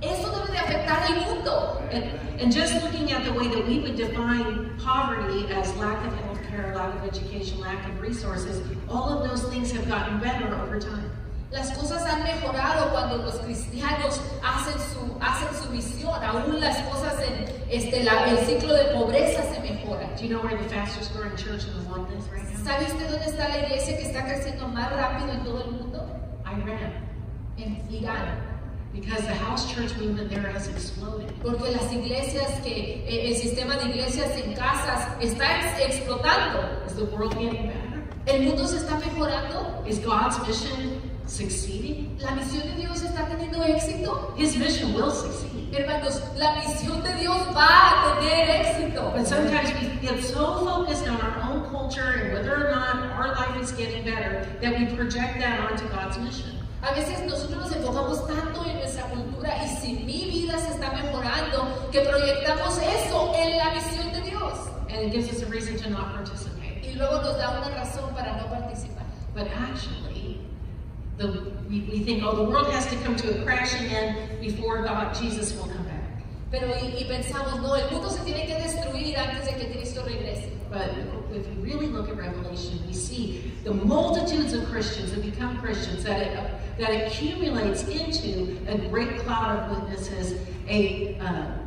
[0.00, 1.80] eso debe de afectar al mundo.
[1.92, 2.04] And,
[2.40, 6.33] and just looking at the way that we would define poverty as lack of health
[6.62, 11.10] of education, lack of resources, all of those things have gotten better over time.
[11.50, 17.14] Las cosas han mejorado cuando los cristianos hacen su, hacen su misión, aún las cosas
[17.22, 20.08] en este, la- el ciclo de pobreza se mejora.
[20.16, 22.64] Do you know where the fastest growing church in the world is right now?
[22.64, 26.04] ¿Sabe usted dónde está la iglesia que está creciendo más rápido en todo el mundo?
[26.44, 26.92] Iran.
[27.56, 28.53] En Irán.
[28.94, 31.32] Because the house church movement there has exploded.
[31.42, 36.60] Porque las iglesias que, eh, el sistema de iglesias en casas está ex- explotando.
[36.86, 38.02] Is the world getting better?
[38.26, 39.82] El mundo se está mejorando.
[39.86, 42.16] Is God's mission succeeding?
[42.20, 44.32] La misión de Dios está teniendo éxito.
[44.36, 45.74] His mission will succeed.
[45.74, 49.12] Hermanos, la misión de Dios va a tener éxito.
[49.12, 53.34] But sometimes we get so focused on our own culture and whether or not our
[53.34, 56.52] life is getting better that we project that onto God's mission.
[56.84, 60.92] A veces nosotros nos enfocamos tanto en nuestra cultura y si mi vida se está
[60.92, 64.68] mejorando, que proyectamos eso en la misión de Dios.
[64.94, 66.84] and it gives us a reason to not participate.
[66.84, 69.04] y luego nos da una razón para no participar.
[69.34, 70.40] But actually,
[71.16, 74.82] the, we, we think, oh, the world has to come to a crashing end before
[74.84, 76.22] God, Jesus will come back.
[76.52, 80.04] Pero y, y pensamos, no, el mundo se tiene que destruir antes de que Cristo
[80.04, 80.50] regrese.
[80.70, 80.90] But
[81.32, 86.04] if you really look at Revelation, we see the multitudes of Christians that become Christians,
[86.04, 91.64] that that accumulates into a great cloud of witnesses, a uh,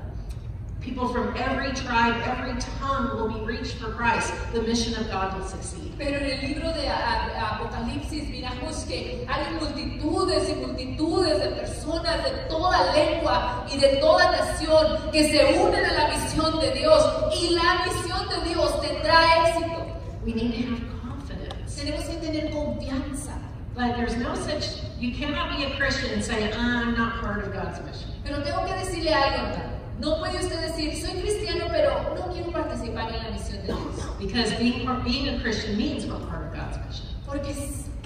[0.82, 4.34] people from every tribe, every tongue will be reached for Christ.
[4.54, 5.94] The mission of God will succeed.
[5.98, 12.32] Pero en el libro de Apocalipsis miramos que hay multitudes y multitudes de personas de
[12.48, 17.04] toda lengua y de toda nación que se unen a la misión de Dios
[17.36, 19.86] y la misión de Dios tendrá éxito.
[20.26, 21.76] We need to have confidence.
[21.76, 23.34] Tenemos que tener confianza.
[23.76, 27.54] But there's no such, you cannot be a Christian and say, I'm not part of
[27.54, 28.10] God's mission.
[28.24, 29.78] Pero tengo que decirle algo.
[30.00, 34.18] No puede usted decir, soy cristiano, pero no quiero participar en la misión de Dios.
[34.20, 37.08] Because being, being a Christian means we're part of God's mission.
[37.26, 37.54] Porque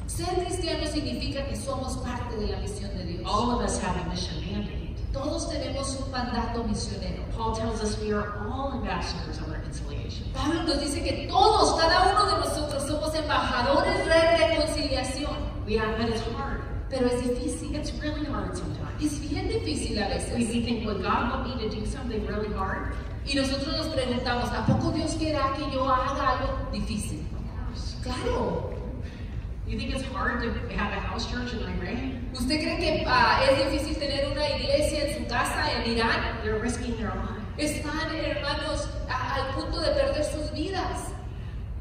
[0.07, 3.21] ser cristiano significa que somos parte de la misión de Dios.
[3.25, 4.95] All of us have a mission mandate.
[5.11, 7.23] Todos tenemos un mandato misionero.
[7.35, 10.25] Paul tells us we are all ambassadors of reconciliation.
[10.33, 15.35] Pablo nos dice que todos, cada uno de nosotros somos embajadores de reconciliación.
[15.65, 16.61] We have, but it's hard.
[16.91, 17.73] Pero es difícil.
[17.75, 19.01] It's really hard sometimes.
[19.01, 20.33] Es bien difícil a We, veces.
[20.37, 22.93] we think, would God want me to do something really hard?
[23.25, 27.23] Y nosotros nos preguntamos, ¿a poco Dios quiera que yo haga algo difícil?
[28.03, 28.73] Claro.
[29.67, 32.29] You think it's hard to have a house church in Iran?
[32.33, 36.41] ¿Usted cree que ah, es difícil tener una iglesia en su casa en Irán?
[36.43, 37.39] They're risking their lives.
[37.57, 41.13] Están, hermanos, a- al punto de perder sus vidas.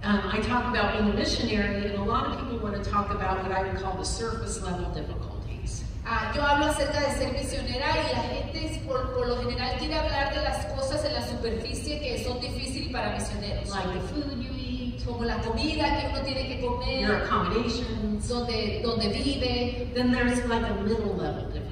[0.02, 3.10] Um, I talk about being a missionary, and a lot of people want to talk
[3.10, 5.84] about what I would call the surface level difficulties.
[6.06, 9.94] Ah, yo hablo acerca de ser misionera y la gente por, por lo general quiere
[9.96, 13.68] hablar de las cosas en la superficie que son difíciles para misioneros.
[13.68, 18.26] Like the food you eat, Como la comida que uno tiene que your comer, accommodations.
[18.28, 19.92] donde, donde vive.
[19.94, 21.68] Then there's like a middle level difficulty.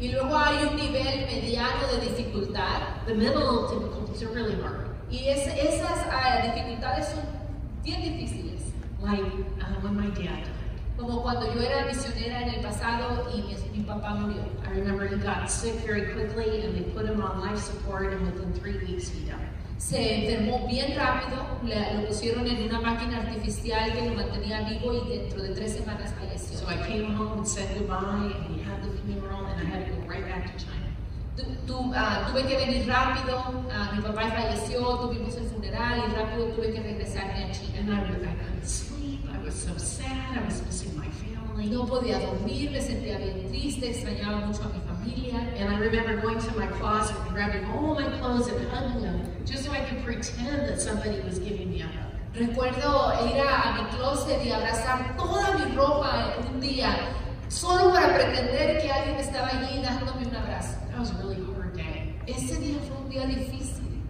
[0.00, 3.04] Y luego hay un nivel mediano de dificultad.
[3.06, 4.86] The middle difficulties are really hard.
[5.10, 7.41] Y es- esas ah, dificultades son
[7.84, 8.60] bien difíciles.
[9.00, 9.20] Like
[9.60, 10.48] uh, when my dad died.
[10.96, 14.42] Como cuando yo era misionera en el pasado y mi, mi papá murió.
[14.64, 18.26] I remember he got sick very quickly and they put him on life support and
[18.26, 19.48] within three weeks he died.
[19.78, 24.92] Se enfermó bien rápido, le- lo pusieron en una máquina artificial que lo mantenía vivo
[25.04, 26.58] y dentro de tres semanas falleció.
[26.58, 29.86] So I came home and said goodbye and we had the funeral and I had
[29.86, 30.81] to go right back to China.
[31.36, 33.38] Tu- tu- ah, tuve que venir rápido,
[33.72, 37.78] ah, mi papá falleció, tuvimos el funeral y rápido tuve que regresarme a China.
[37.80, 39.20] And I, was- I couldn't sleep.
[39.32, 40.36] I was so sad.
[40.36, 41.70] I was missing my family.
[41.70, 45.38] No podía dormir, me sentía bien triste, extrañaba mucho a mi familia.
[45.58, 49.22] And I remember going to my closet and grabbing all my clothes and hugging them
[49.46, 52.12] just so I could pretend that somebody was giving me a hug.
[52.34, 56.94] Recuerdo ir a, a mi closet y abrazar toda mi ropa un día,
[57.52, 60.76] solo para pretender que alguien estaba allí dándome un abrazo.
[60.90, 62.14] That was a really hard day.
[62.26, 64.02] Ese día fue un día difícil,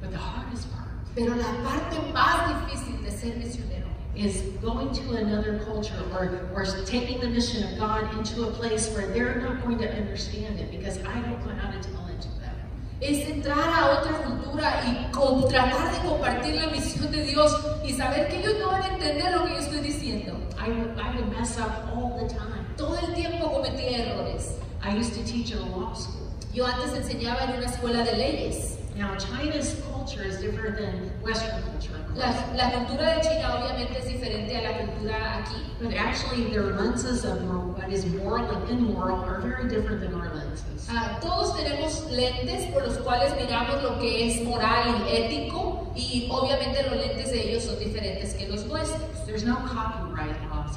[0.00, 5.16] But the hardest part pero la parte más difícil de ser misionero is going to
[5.16, 9.62] another culture or, or taking the mission of God into a place where they're not
[9.64, 12.54] going to understand it because I don't know how to tell it to them.
[13.00, 17.52] es entrar a otra cultura y con- tratar de compartir la misión de Dios
[17.84, 20.32] y saber que ellos no van a entender lo que yo estoy diciendo.
[20.58, 20.68] I
[21.00, 22.65] I would mess up all the time.
[22.76, 24.52] Todo el tiempo cometía errores.
[24.82, 26.28] I used to teach in a law school.
[26.52, 28.76] Yo antes enseñaba en una escuela de leyes.
[28.96, 31.96] Now, China's culture is different than Western culture.
[32.14, 35.56] La, la cultura de China obviamente es diferente a la cultura aquí.
[35.80, 37.42] But actually, their lenses of
[37.76, 40.88] what is moral and immoral are very different than our lenses.
[40.90, 46.28] Ah, todos tenemos lentes por los cuales miramos lo que es moral y ético y
[46.30, 49.02] obviamente los lentes de ellos son diferentes que los nuestros.
[49.26, 50.76] There's no copyright laws.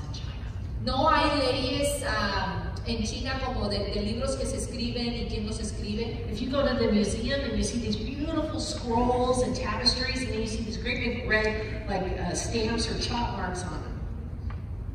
[0.86, 5.46] No hay leyes ah, en China como de, de libros que se escriben y quién
[5.46, 6.26] los escribe.
[6.32, 10.30] If you go to the museum and you see these beautiful scrolls and tapestries, and
[10.30, 13.99] then you see these great big red like uh, stamps or chalk marks on them.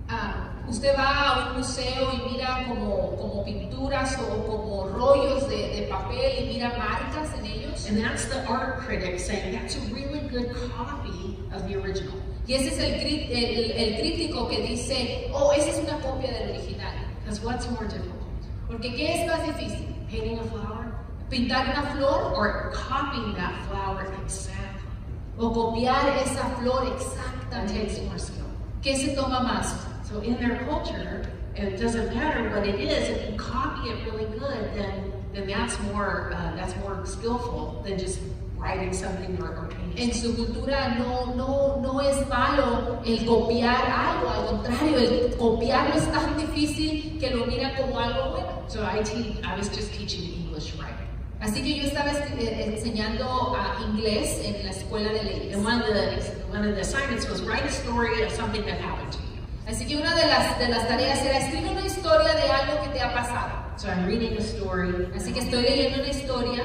[0.08, 5.80] Ah, usted va a un museo y mira como, como pinturas o como rollos de,
[5.80, 7.86] de papel y mira marcas en ellos.
[7.88, 12.14] And that's the art critic saying that's a really good copy of the original.
[12.46, 12.94] Y ese es el,
[13.30, 16.94] el, el crítico que dice, oh, esa es una copia del original.
[17.20, 18.20] Because what's more difficult?
[18.66, 19.86] Porque ¿qué es más difícil?
[20.10, 20.94] Painting a flower
[21.30, 24.88] ¿Pintar una flor or copying that flower exactly?
[25.38, 28.06] o copiar esa flor exactamente?
[28.06, 28.44] more skill.
[28.82, 29.74] ¿Qué se toma más?
[30.06, 31.26] So in their culture,
[31.56, 33.08] it doesn't matter what it is.
[33.08, 37.98] If you copy it really good, then then that's more uh, that's more skillful than
[37.98, 38.20] just
[38.64, 40.08] writing something or, or painting.
[40.08, 45.94] En su cultura no, no, no es malo el copiar algo, al contrario, el copiarlo
[45.96, 48.64] es tan difícil que lo miran como algo bueno.
[48.68, 49.02] So I.
[49.44, 51.04] I was just teaching English writing.
[51.40, 55.54] Así que yo estaba eh, enseñando a inglés en la escuela de leyes.
[55.54, 58.80] And one of the one of the assignments was write a story of something that
[58.80, 59.24] happened to you.
[59.66, 62.88] Así que una de las, de las tareas era escribir una historia de algo que
[62.88, 63.52] te ha pasado.
[63.76, 65.08] So I'm reading a story.
[65.14, 66.64] Así que estoy leyendo una historia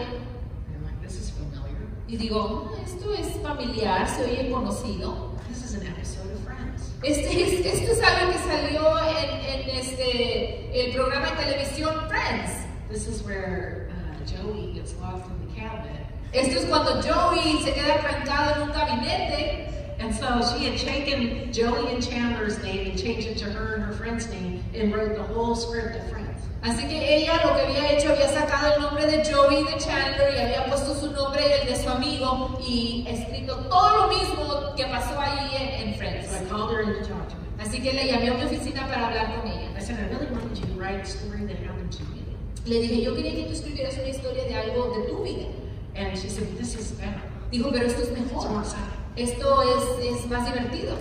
[2.10, 5.30] y digo, "Mm, esto es familiar, se oye conocido.
[5.48, 6.92] This is an episode of Friends.
[7.04, 9.30] Este es- esto es algo que salió en,
[9.62, 12.52] en este, el programa de televisión Friends.
[12.92, 16.06] This is where uh, Joey gets locked in the cabinet.
[16.34, 19.68] Esto es cuando Joey se queda trancado en un gabinete
[20.00, 23.84] And so she had taken Joey and Chandler's name and changed it to her and
[23.84, 26.26] her friend's name and wrote the whole script of Friends.
[26.62, 30.34] Así que ella lo que había hecho, había sacado el nombre de Joey de Chandler
[30.36, 34.76] y había puesto su nombre y el de su amigo y escrito todo lo mismo
[34.76, 36.30] que pasó ahí en, en Friends.
[36.30, 37.48] So I called her in to talk to me.
[37.64, 39.70] Así que le llamé a mi oficina para hablar con ella.
[39.78, 42.24] I said, I really wanted you to write a story that happened to you.
[42.66, 45.48] Le dije, yo quería que tú escribieras una historia de algo de tu vida.
[45.96, 47.22] And she said, this is better.
[47.52, 48.62] Dijo, pero esto es It's more mejor.
[48.62, 48.99] exciting.
[49.20, 50.96] Esto es, es más divertido.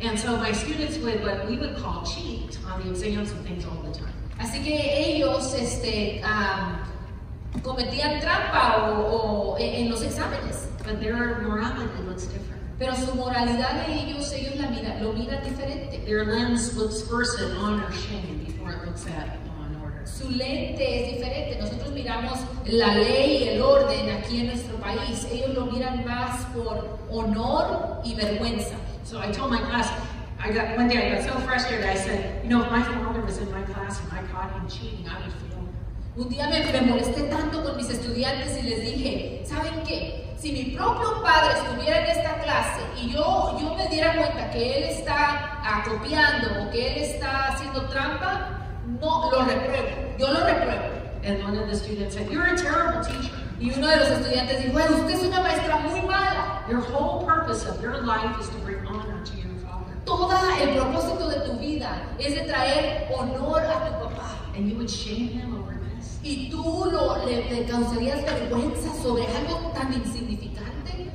[0.00, 3.66] And so my students would what we would call cheat on the exams and things
[3.66, 4.14] all the time.
[4.38, 6.78] Así que ellos este, am,
[7.62, 10.66] cometían trampa o, o en en los exámenes.
[10.82, 12.62] But their morality looks different.
[12.78, 16.02] Pero su moralidad de ellos, ellos la miran, lo miran diferente.
[16.06, 19.41] Their lens looks first at honor shame before it looks at.
[20.04, 21.58] Su lente es diferente.
[21.60, 25.26] Nosotros miramos la ley y el orden aquí en nuestro país.
[25.30, 28.74] Ellos lo miran más por honor y vergüenza.
[29.04, 29.90] So I told my class,
[30.38, 31.84] I got one day I got so frustrated.
[31.84, 34.68] I said, you know, if my father was in my class and I caught him
[34.68, 35.52] cheating, I would feel.
[36.14, 40.34] Un día me, me molesté tanto con mis estudiantes y les dije, ¿saben qué?
[40.36, 44.76] Si mi propio padre estuviera en esta clase y yo, yo me diera cuenta que
[44.76, 48.61] él está ah, copiando o que él está haciendo trampa,
[49.00, 50.88] no, lo repruebo, yo lo repruebo.
[51.24, 53.34] And one of the students said, "You're a terrible teacher.
[53.60, 56.64] Y uno de los estudiantes dijo, bueno, usted es una maestra muy mala.
[56.68, 60.28] Your whole purpose of your life is to bring honor to your father, Todo
[60.60, 64.36] el propósito de tu vida es de traer honor a tu papá.
[64.56, 69.22] and you would shame him over this." Y tú lo, le, le causarías vergüenza sobre
[69.28, 71.08] algo tan insignificante.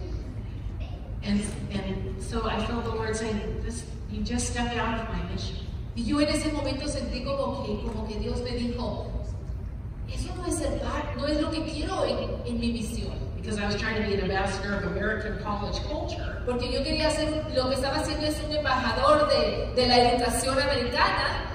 [1.25, 1.41] And
[1.73, 5.66] and so I felt the Lord saying, "This, you just stepped out of my mission."
[5.97, 9.07] Y yo en ese momento sentí como que, como que Dios me dijo,
[10.13, 13.13] eso no es ser par- no es lo que quiero en, en mi misión.
[13.35, 17.07] Because I was trying to be an ambassador of American college culture, Porque yo quería
[17.07, 21.45] hacer, lo que estaba haciendo es un embajador de, de la educación americana,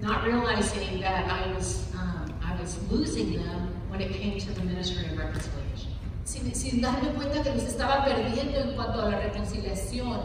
[0.00, 4.62] not realizing that I was um, I was losing them when it came to the
[4.64, 5.92] ministry of reconciliation.
[6.24, 10.20] sin, sin darme cuenta que los estaba perdiendo en cuanto a la reconciliación,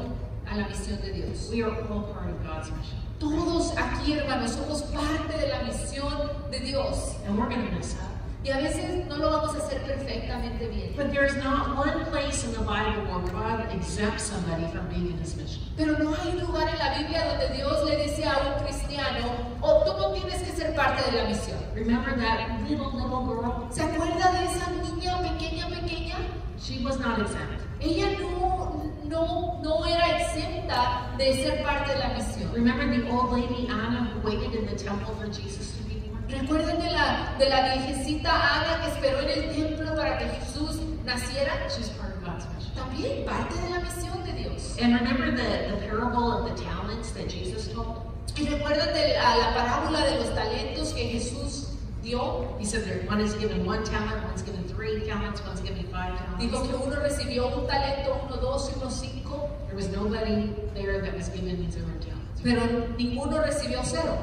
[0.50, 1.50] a la misión de Dios.
[1.52, 6.32] We are all part of God's mission, Todos aquí, hermanos, somos parte de la misión
[6.52, 7.16] de Dios.
[7.26, 8.12] and we're going to mess up.
[8.44, 10.94] Y a veces no lo vamos a hacer perfectamente bien.
[10.96, 15.18] But there's not one place in the Bible where God exempts somebody from being in
[15.18, 15.64] His mission.
[15.76, 19.82] Pero no hay lugar en la Biblia donde Dios le dice a un cristiano, oh,
[19.84, 21.58] tú no tienes que ser parte de la misión.
[21.74, 23.68] Remember that little little girl?
[23.72, 26.18] ¿Se acuerda de esa niña pequeña, pequeña?
[26.60, 27.64] She was not exempt.
[27.82, 32.52] Ella no, no, no era exenta de ser parte de la misión.
[32.54, 36.24] Remember the old lady Anna who waited in the temple for Jesus to be born?
[36.28, 40.80] ¿Recuerdan de la, de la viejecita Ana que esperó en el templo para que Jesús
[41.04, 41.68] naciera?
[41.70, 42.74] She's part of God's mission.
[42.76, 44.78] También parte de la misión de Dios.
[44.82, 48.02] And remember the, the parable of the talents that Jesus told?
[48.38, 51.65] ¿Y recuerdan de la, la parábola de los talentos que Jesús
[52.06, 52.56] dio?
[52.60, 56.18] He said there one is given one talent, one's given three talents, one's given five
[56.18, 56.40] talents.
[56.44, 61.02] Dijo que uno recibió un talento, uno dos y uno cinco, There was nobody there
[61.02, 62.42] that was given zero talents.
[62.44, 62.62] pero
[62.98, 64.18] ninguno recibió cero.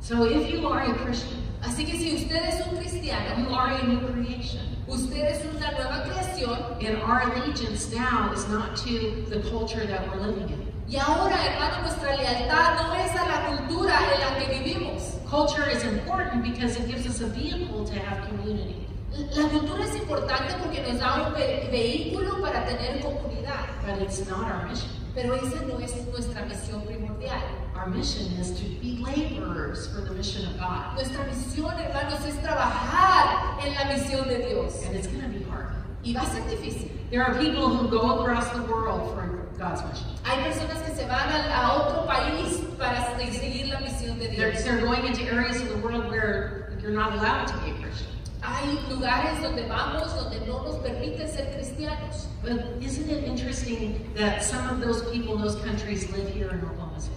[0.00, 3.70] So if you are a Christian, Así que si usted es un cristiano, you are
[3.72, 4.60] a new creation.
[4.86, 10.06] usted es una nueva creación And our allegiance now is not to the culture that
[10.10, 10.72] we're living in.
[10.86, 14.93] y ahora, hermano, nuestra lealtad no es a la cultura en la que vivimos.
[15.34, 18.86] Culture is important because it gives us a vehicle to have community.
[19.34, 24.24] La cultura es importante porque nos da un ve- vehículo para tener comunidad, But it's
[24.30, 24.90] not our mission.
[25.12, 27.42] pero esa no es nuestra misión primordial.
[27.74, 30.94] Our mission is to be laborers for the mission of God.
[30.94, 34.84] Nuestra misión, hermanos, es trabajar en la misión de Dios.
[34.86, 35.66] And it's going to be hard.
[36.04, 36.90] Y va a ser difícil.
[37.10, 39.26] There are people who go across the world for
[39.58, 40.06] God's mission.
[40.24, 44.52] Hay personas que se van a, a otro país para seguir la misión de They're,
[44.52, 44.64] Dios.
[44.64, 48.08] they're going into areas of the world where you're not allowed to be a Christian.
[48.42, 52.26] Hay lugares donde vamos donde no nos permiten ser cristianos.
[52.42, 56.60] But isn't it interesting that some of those people in those countries live here in
[56.60, 57.14] Oklahoma City?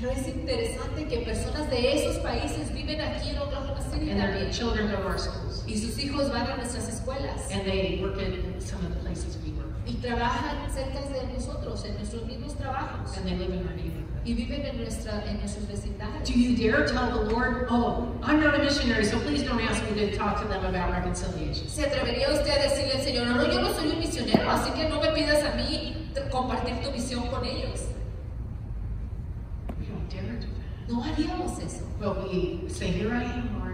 [0.00, 4.30] Pero es interesante que personas de esos países viven aquí en Oklahoma City And their
[4.32, 4.52] también.
[4.52, 5.49] children go to our schools.
[5.70, 9.38] Y sus hijos van a nuestras escuelas And they work at some of the places
[9.44, 9.68] we work.
[9.86, 13.16] y trabajan cerca de nosotros, en nuestros mismos trabajos.
[13.16, 14.06] And they live in our neighborhood.
[14.24, 16.26] Y viven en, nuestra, en nuestros vecindarios.
[16.26, 19.82] Do you dare tell the Lord, oh, I'm not a missionary, so please don't ask
[19.84, 21.68] me to talk to them about reconciliation?
[21.68, 24.88] ¿Se atrevería usted a decirle al Señor, no, yo no soy un misionero, así que
[24.88, 25.94] no me pidas a mí
[26.30, 27.86] compartir tu visión con ellos?
[29.78, 30.92] We don't dare do that.
[30.92, 31.84] No haríamos eso.
[31.98, 33.69] But we say, Here I am, Lord.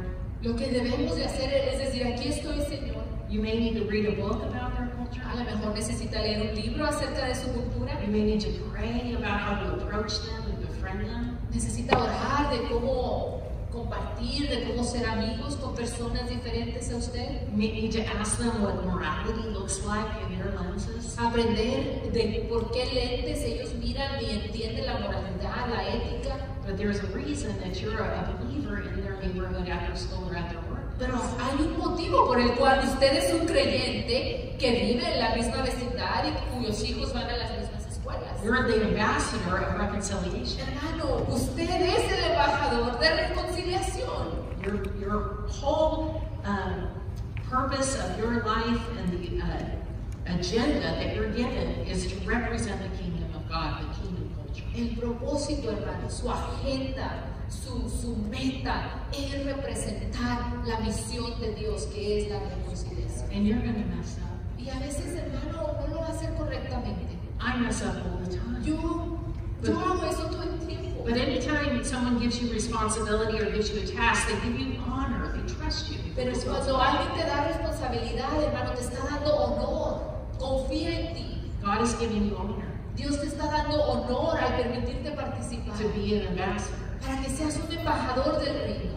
[0.47, 3.03] Lo que debemos de hacer es decir, aquí estoy, Señor.
[3.29, 5.21] You may need to read a book about their culture.
[5.29, 8.01] A lo mejor necesita leer un libro acerca de su cultura.
[8.01, 11.37] You may need to pray about how to approach them and befriend them.
[11.53, 13.43] Necesita orar de cómo
[13.73, 17.49] compartir, de cómo ser amigos con personas diferentes a usted.
[17.51, 21.19] You may need to ask them what morality looks like in their lenses.
[21.19, 26.56] Aprender de por qué lentes ellos miran y entienden la moralidad, la ética.
[26.67, 30.35] But there's a reason that you're a believer in their neighborhood at their school or
[30.35, 30.99] at their work.
[30.99, 35.37] Pero hay un motivo por el cual usted es un creyente que vive en la
[35.37, 38.43] misma vecindad y cuyos hijos van a las mismas escuelas.
[38.43, 40.67] You're the ambassador of reconciliation.
[40.69, 44.47] Hermano, usted es el embajador de reconciliación.
[44.65, 46.89] Your, your whole um,
[47.49, 52.97] purpose of your life and the uh, agenda that you're given is to represent the
[52.99, 54.06] kingdom of God, the kingdom.
[54.75, 62.23] El propósito, hermano, su agenda, su, su meta es representar la misión de Dios, que
[62.23, 63.31] es la reconciliación.
[63.33, 64.37] And you're going to mess up.
[64.59, 67.17] Y a veces, hermano, no lo va a hacer correctamente.
[67.41, 68.63] I mess up all the time.
[68.65, 69.19] Yo,
[69.63, 71.05] yo hago eso todo el tiempo.
[71.05, 75.33] But anytime someone gives you responsibility or gives you a task, they give you honor,
[75.33, 75.99] they trust you.
[76.17, 80.01] Pero cuando alguien te da responsabilidad, hermano, te está dando honor,
[80.39, 81.43] confía en ti.
[81.63, 82.66] God is giving you honor
[82.97, 86.79] Dios te está dando honor al permitirte participar, to be an ambassador.
[87.01, 88.97] para que seas un embajador del reino.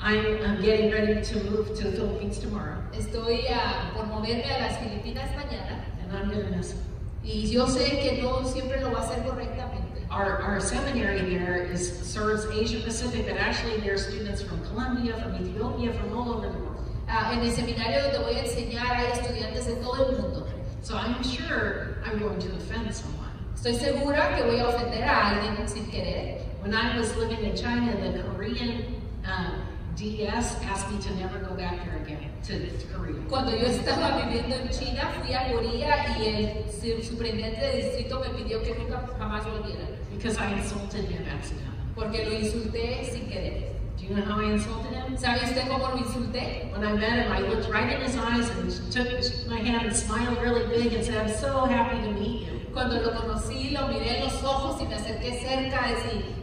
[0.00, 4.60] I'm, I'm getting ready to move to the Philippines tomorrow, Estoy ah, por moverme a
[4.60, 6.92] las Filipinas mañana and I'm going to
[7.24, 10.04] y yo sé que no siempre lo va a hacer correctamente.
[10.10, 15.14] Our, our seminary there is serves Asia Pacific, but actually there are students from Colombia,
[15.22, 16.84] from Ethiopia, from all over the world.
[17.08, 20.46] Ah, en el seminario donde voy a enseñar hay estudiantes de todo el mundo.
[20.82, 23.21] So I'm sure I'm going to offend someone.
[23.62, 26.38] Estoy segura que voy a ofender a alguien sin querer.
[26.62, 29.62] When I was living in China, the Korean um,
[29.94, 33.14] DS asked me to never go back there again, to, to Korea.
[33.28, 38.18] Cuando yo estaba viviendo en China, fui a Corea y el su- superintendente de distrito
[38.20, 41.94] me pidió que nunca jamás volviera, Because I insulted him accidentally.
[41.94, 43.70] porque lo insulté sin querer.
[43.96, 45.16] Do you know how I insulted him?
[45.16, 46.68] ¿Sabe usted cómo lo insulté?
[46.72, 49.06] When I met him, I looked right in his eyes and took
[49.48, 52.31] my hand and smiled really big and said, I'm so happy to meet you.
[52.72, 55.86] Cuando lo conocí, lo miré en los ojos y me acerqué cerca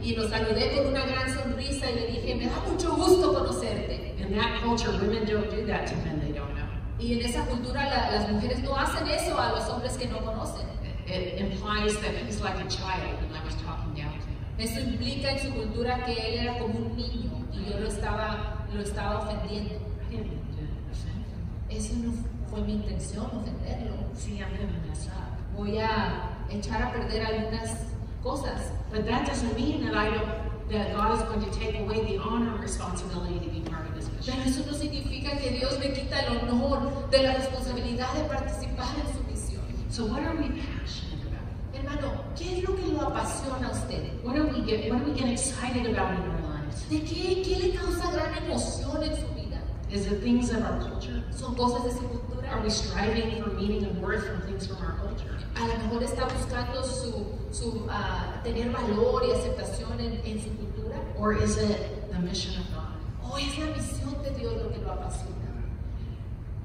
[0.01, 3.33] y, y lo saludé con una gran sonrisa y le dije, me da mucho gusto
[3.33, 4.15] conocerte.
[4.19, 6.67] In that culture, women don't do that to men they don't know.
[6.99, 10.19] Y en esa cultura la- las mujeres no hacen eso a los hombres que no
[10.19, 10.67] conocen.
[11.07, 14.59] It implies that he's like a child and I was talking down to him.
[14.59, 18.65] Eso implica en su cultura que él era como un niño y yo lo estaba,
[18.71, 19.73] lo estaba ofendiendo.
[20.11, 20.39] I didn't.
[21.69, 22.11] Eso no
[22.49, 23.93] fue mi intención, ofenderlo.
[24.15, 25.28] See, I'm to mess up.
[25.59, 27.71] Voy a echar a perder algunas
[28.23, 28.71] cosas.
[28.89, 32.17] But that doesn't mean that I don't, that God is going to take away the
[32.17, 34.35] honor and responsibility to be part of His mission.
[34.37, 38.87] Pero eso no significa que Dios me quita el honor de la responsabilidad de participar
[39.03, 39.61] en su misión.
[39.89, 41.43] So what are we passionate about?
[41.73, 44.13] Hermano, ¿qué es lo que lo apasiona a usted?
[44.23, 44.89] What do we get?
[44.89, 46.87] What do we get excited about in our lives?
[46.89, 49.59] ¿De qué, qué le causa gran emoción en su vida?
[49.91, 51.21] Is it things of our culture?
[51.31, 52.47] ¿Son cosas de su cultura?
[52.49, 55.38] Are we striving for meaning and worth from things from our culture?
[55.55, 60.49] A lo mejor está buscando su, su ah, tener valor y aceptación en, en su
[60.57, 60.97] cultura.
[61.17, 63.31] Or is it the mission of God?
[63.31, 65.35] ¿O es la misión de Dios lo que lo apasiona?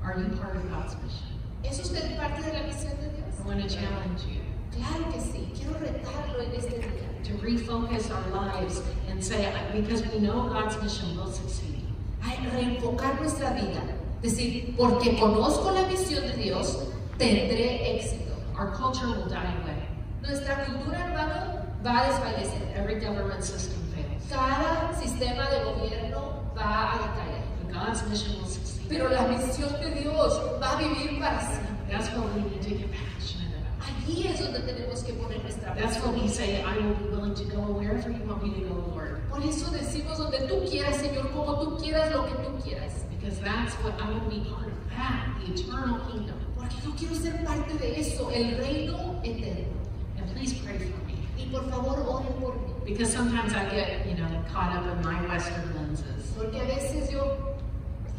[0.05, 1.35] Are you part of God's mission?
[1.62, 3.41] ¿Es usted parte de la misión de Dios?
[3.41, 5.53] I want to challenge you Claro que sí.
[5.55, 7.05] Quiero retarlo en este día.
[7.24, 11.82] to refocus our lives and say, because we know God's mission will succeed.
[12.22, 13.80] Ay, reenfocar nuestra vida.
[14.20, 16.78] Decir, porque conozco la misión de Dios,
[17.18, 18.34] tendré éxito.
[18.57, 19.83] Our culture will die away.
[20.23, 22.77] Nuestra cultura, hermano, va a desfallecer.
[22.77, 24.23] Every government system fails.
[24.31, 27.43] Cada sistema de gobierno va a decaer.
[27.61, 28.89] But God's mission will succeed.
[28.89, 31.75] Pero la misión de Dios va a vivir para siempre.
[31.91, 33.89] That's what we need to get passionate about.
[33.91, 37.35] Allí es donde tenemos que poner nuestra That's when we say, I will be willing
[37.35, 39.21] to go wherever you want me to go, Lord.
[39.29, 43.05] Por eso decimos donde tú quieras, Señor, como tú quieras, lo que tú quieras.
[43.11, 46.44] Because that's what I to be part of that, the eternal kingdom.
[46.65, 49.75] Porque yo quiero ser parte de eso, el reino eterno.
[50.19, 51.15] And please pray for me.
[51.37, 52.73] Y por favor, oren por mí.
[52.87, 56.33] Because sometimes I get, you know, caught up in my Western lenses.
[56.37, 57.57] Porque a veces yo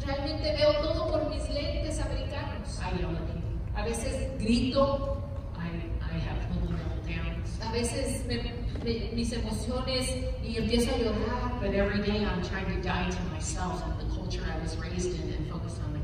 [0.04, 2.78] realmente veo todo por mis lentes americanos.
[2.80, 3.42] I yell at people.
[3.76, 5.22] A veces grito,
[5.56, 5.68] I,
[6.00, 7.60] I have little meltdowns.
[7.66, 8.52] a veces me-
[8.84, 10.08] me- mis emociones
[10.42, 11.60] y empiezo a llorar.
[11.60, 15.12] But every day I'm trying to die to myself and the culture I was raised
[15.14, 15.95] in and focus on.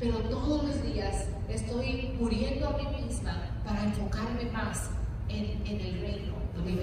[0.00, 4.90] Pero todos los días estoy muriendo a mí misma para enfocarme más
[5.28, 6.76] en, en el reino Let de me,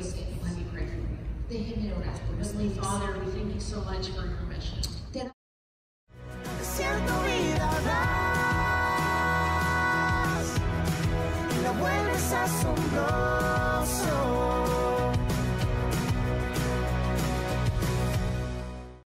[0.71, 1.17] pray for you.
[1.49, 2.69] Déjenme orar por Heavenly.
[2.75, 4.81] Father, we thank you so much for your mission.
[5.13, 5.31] Te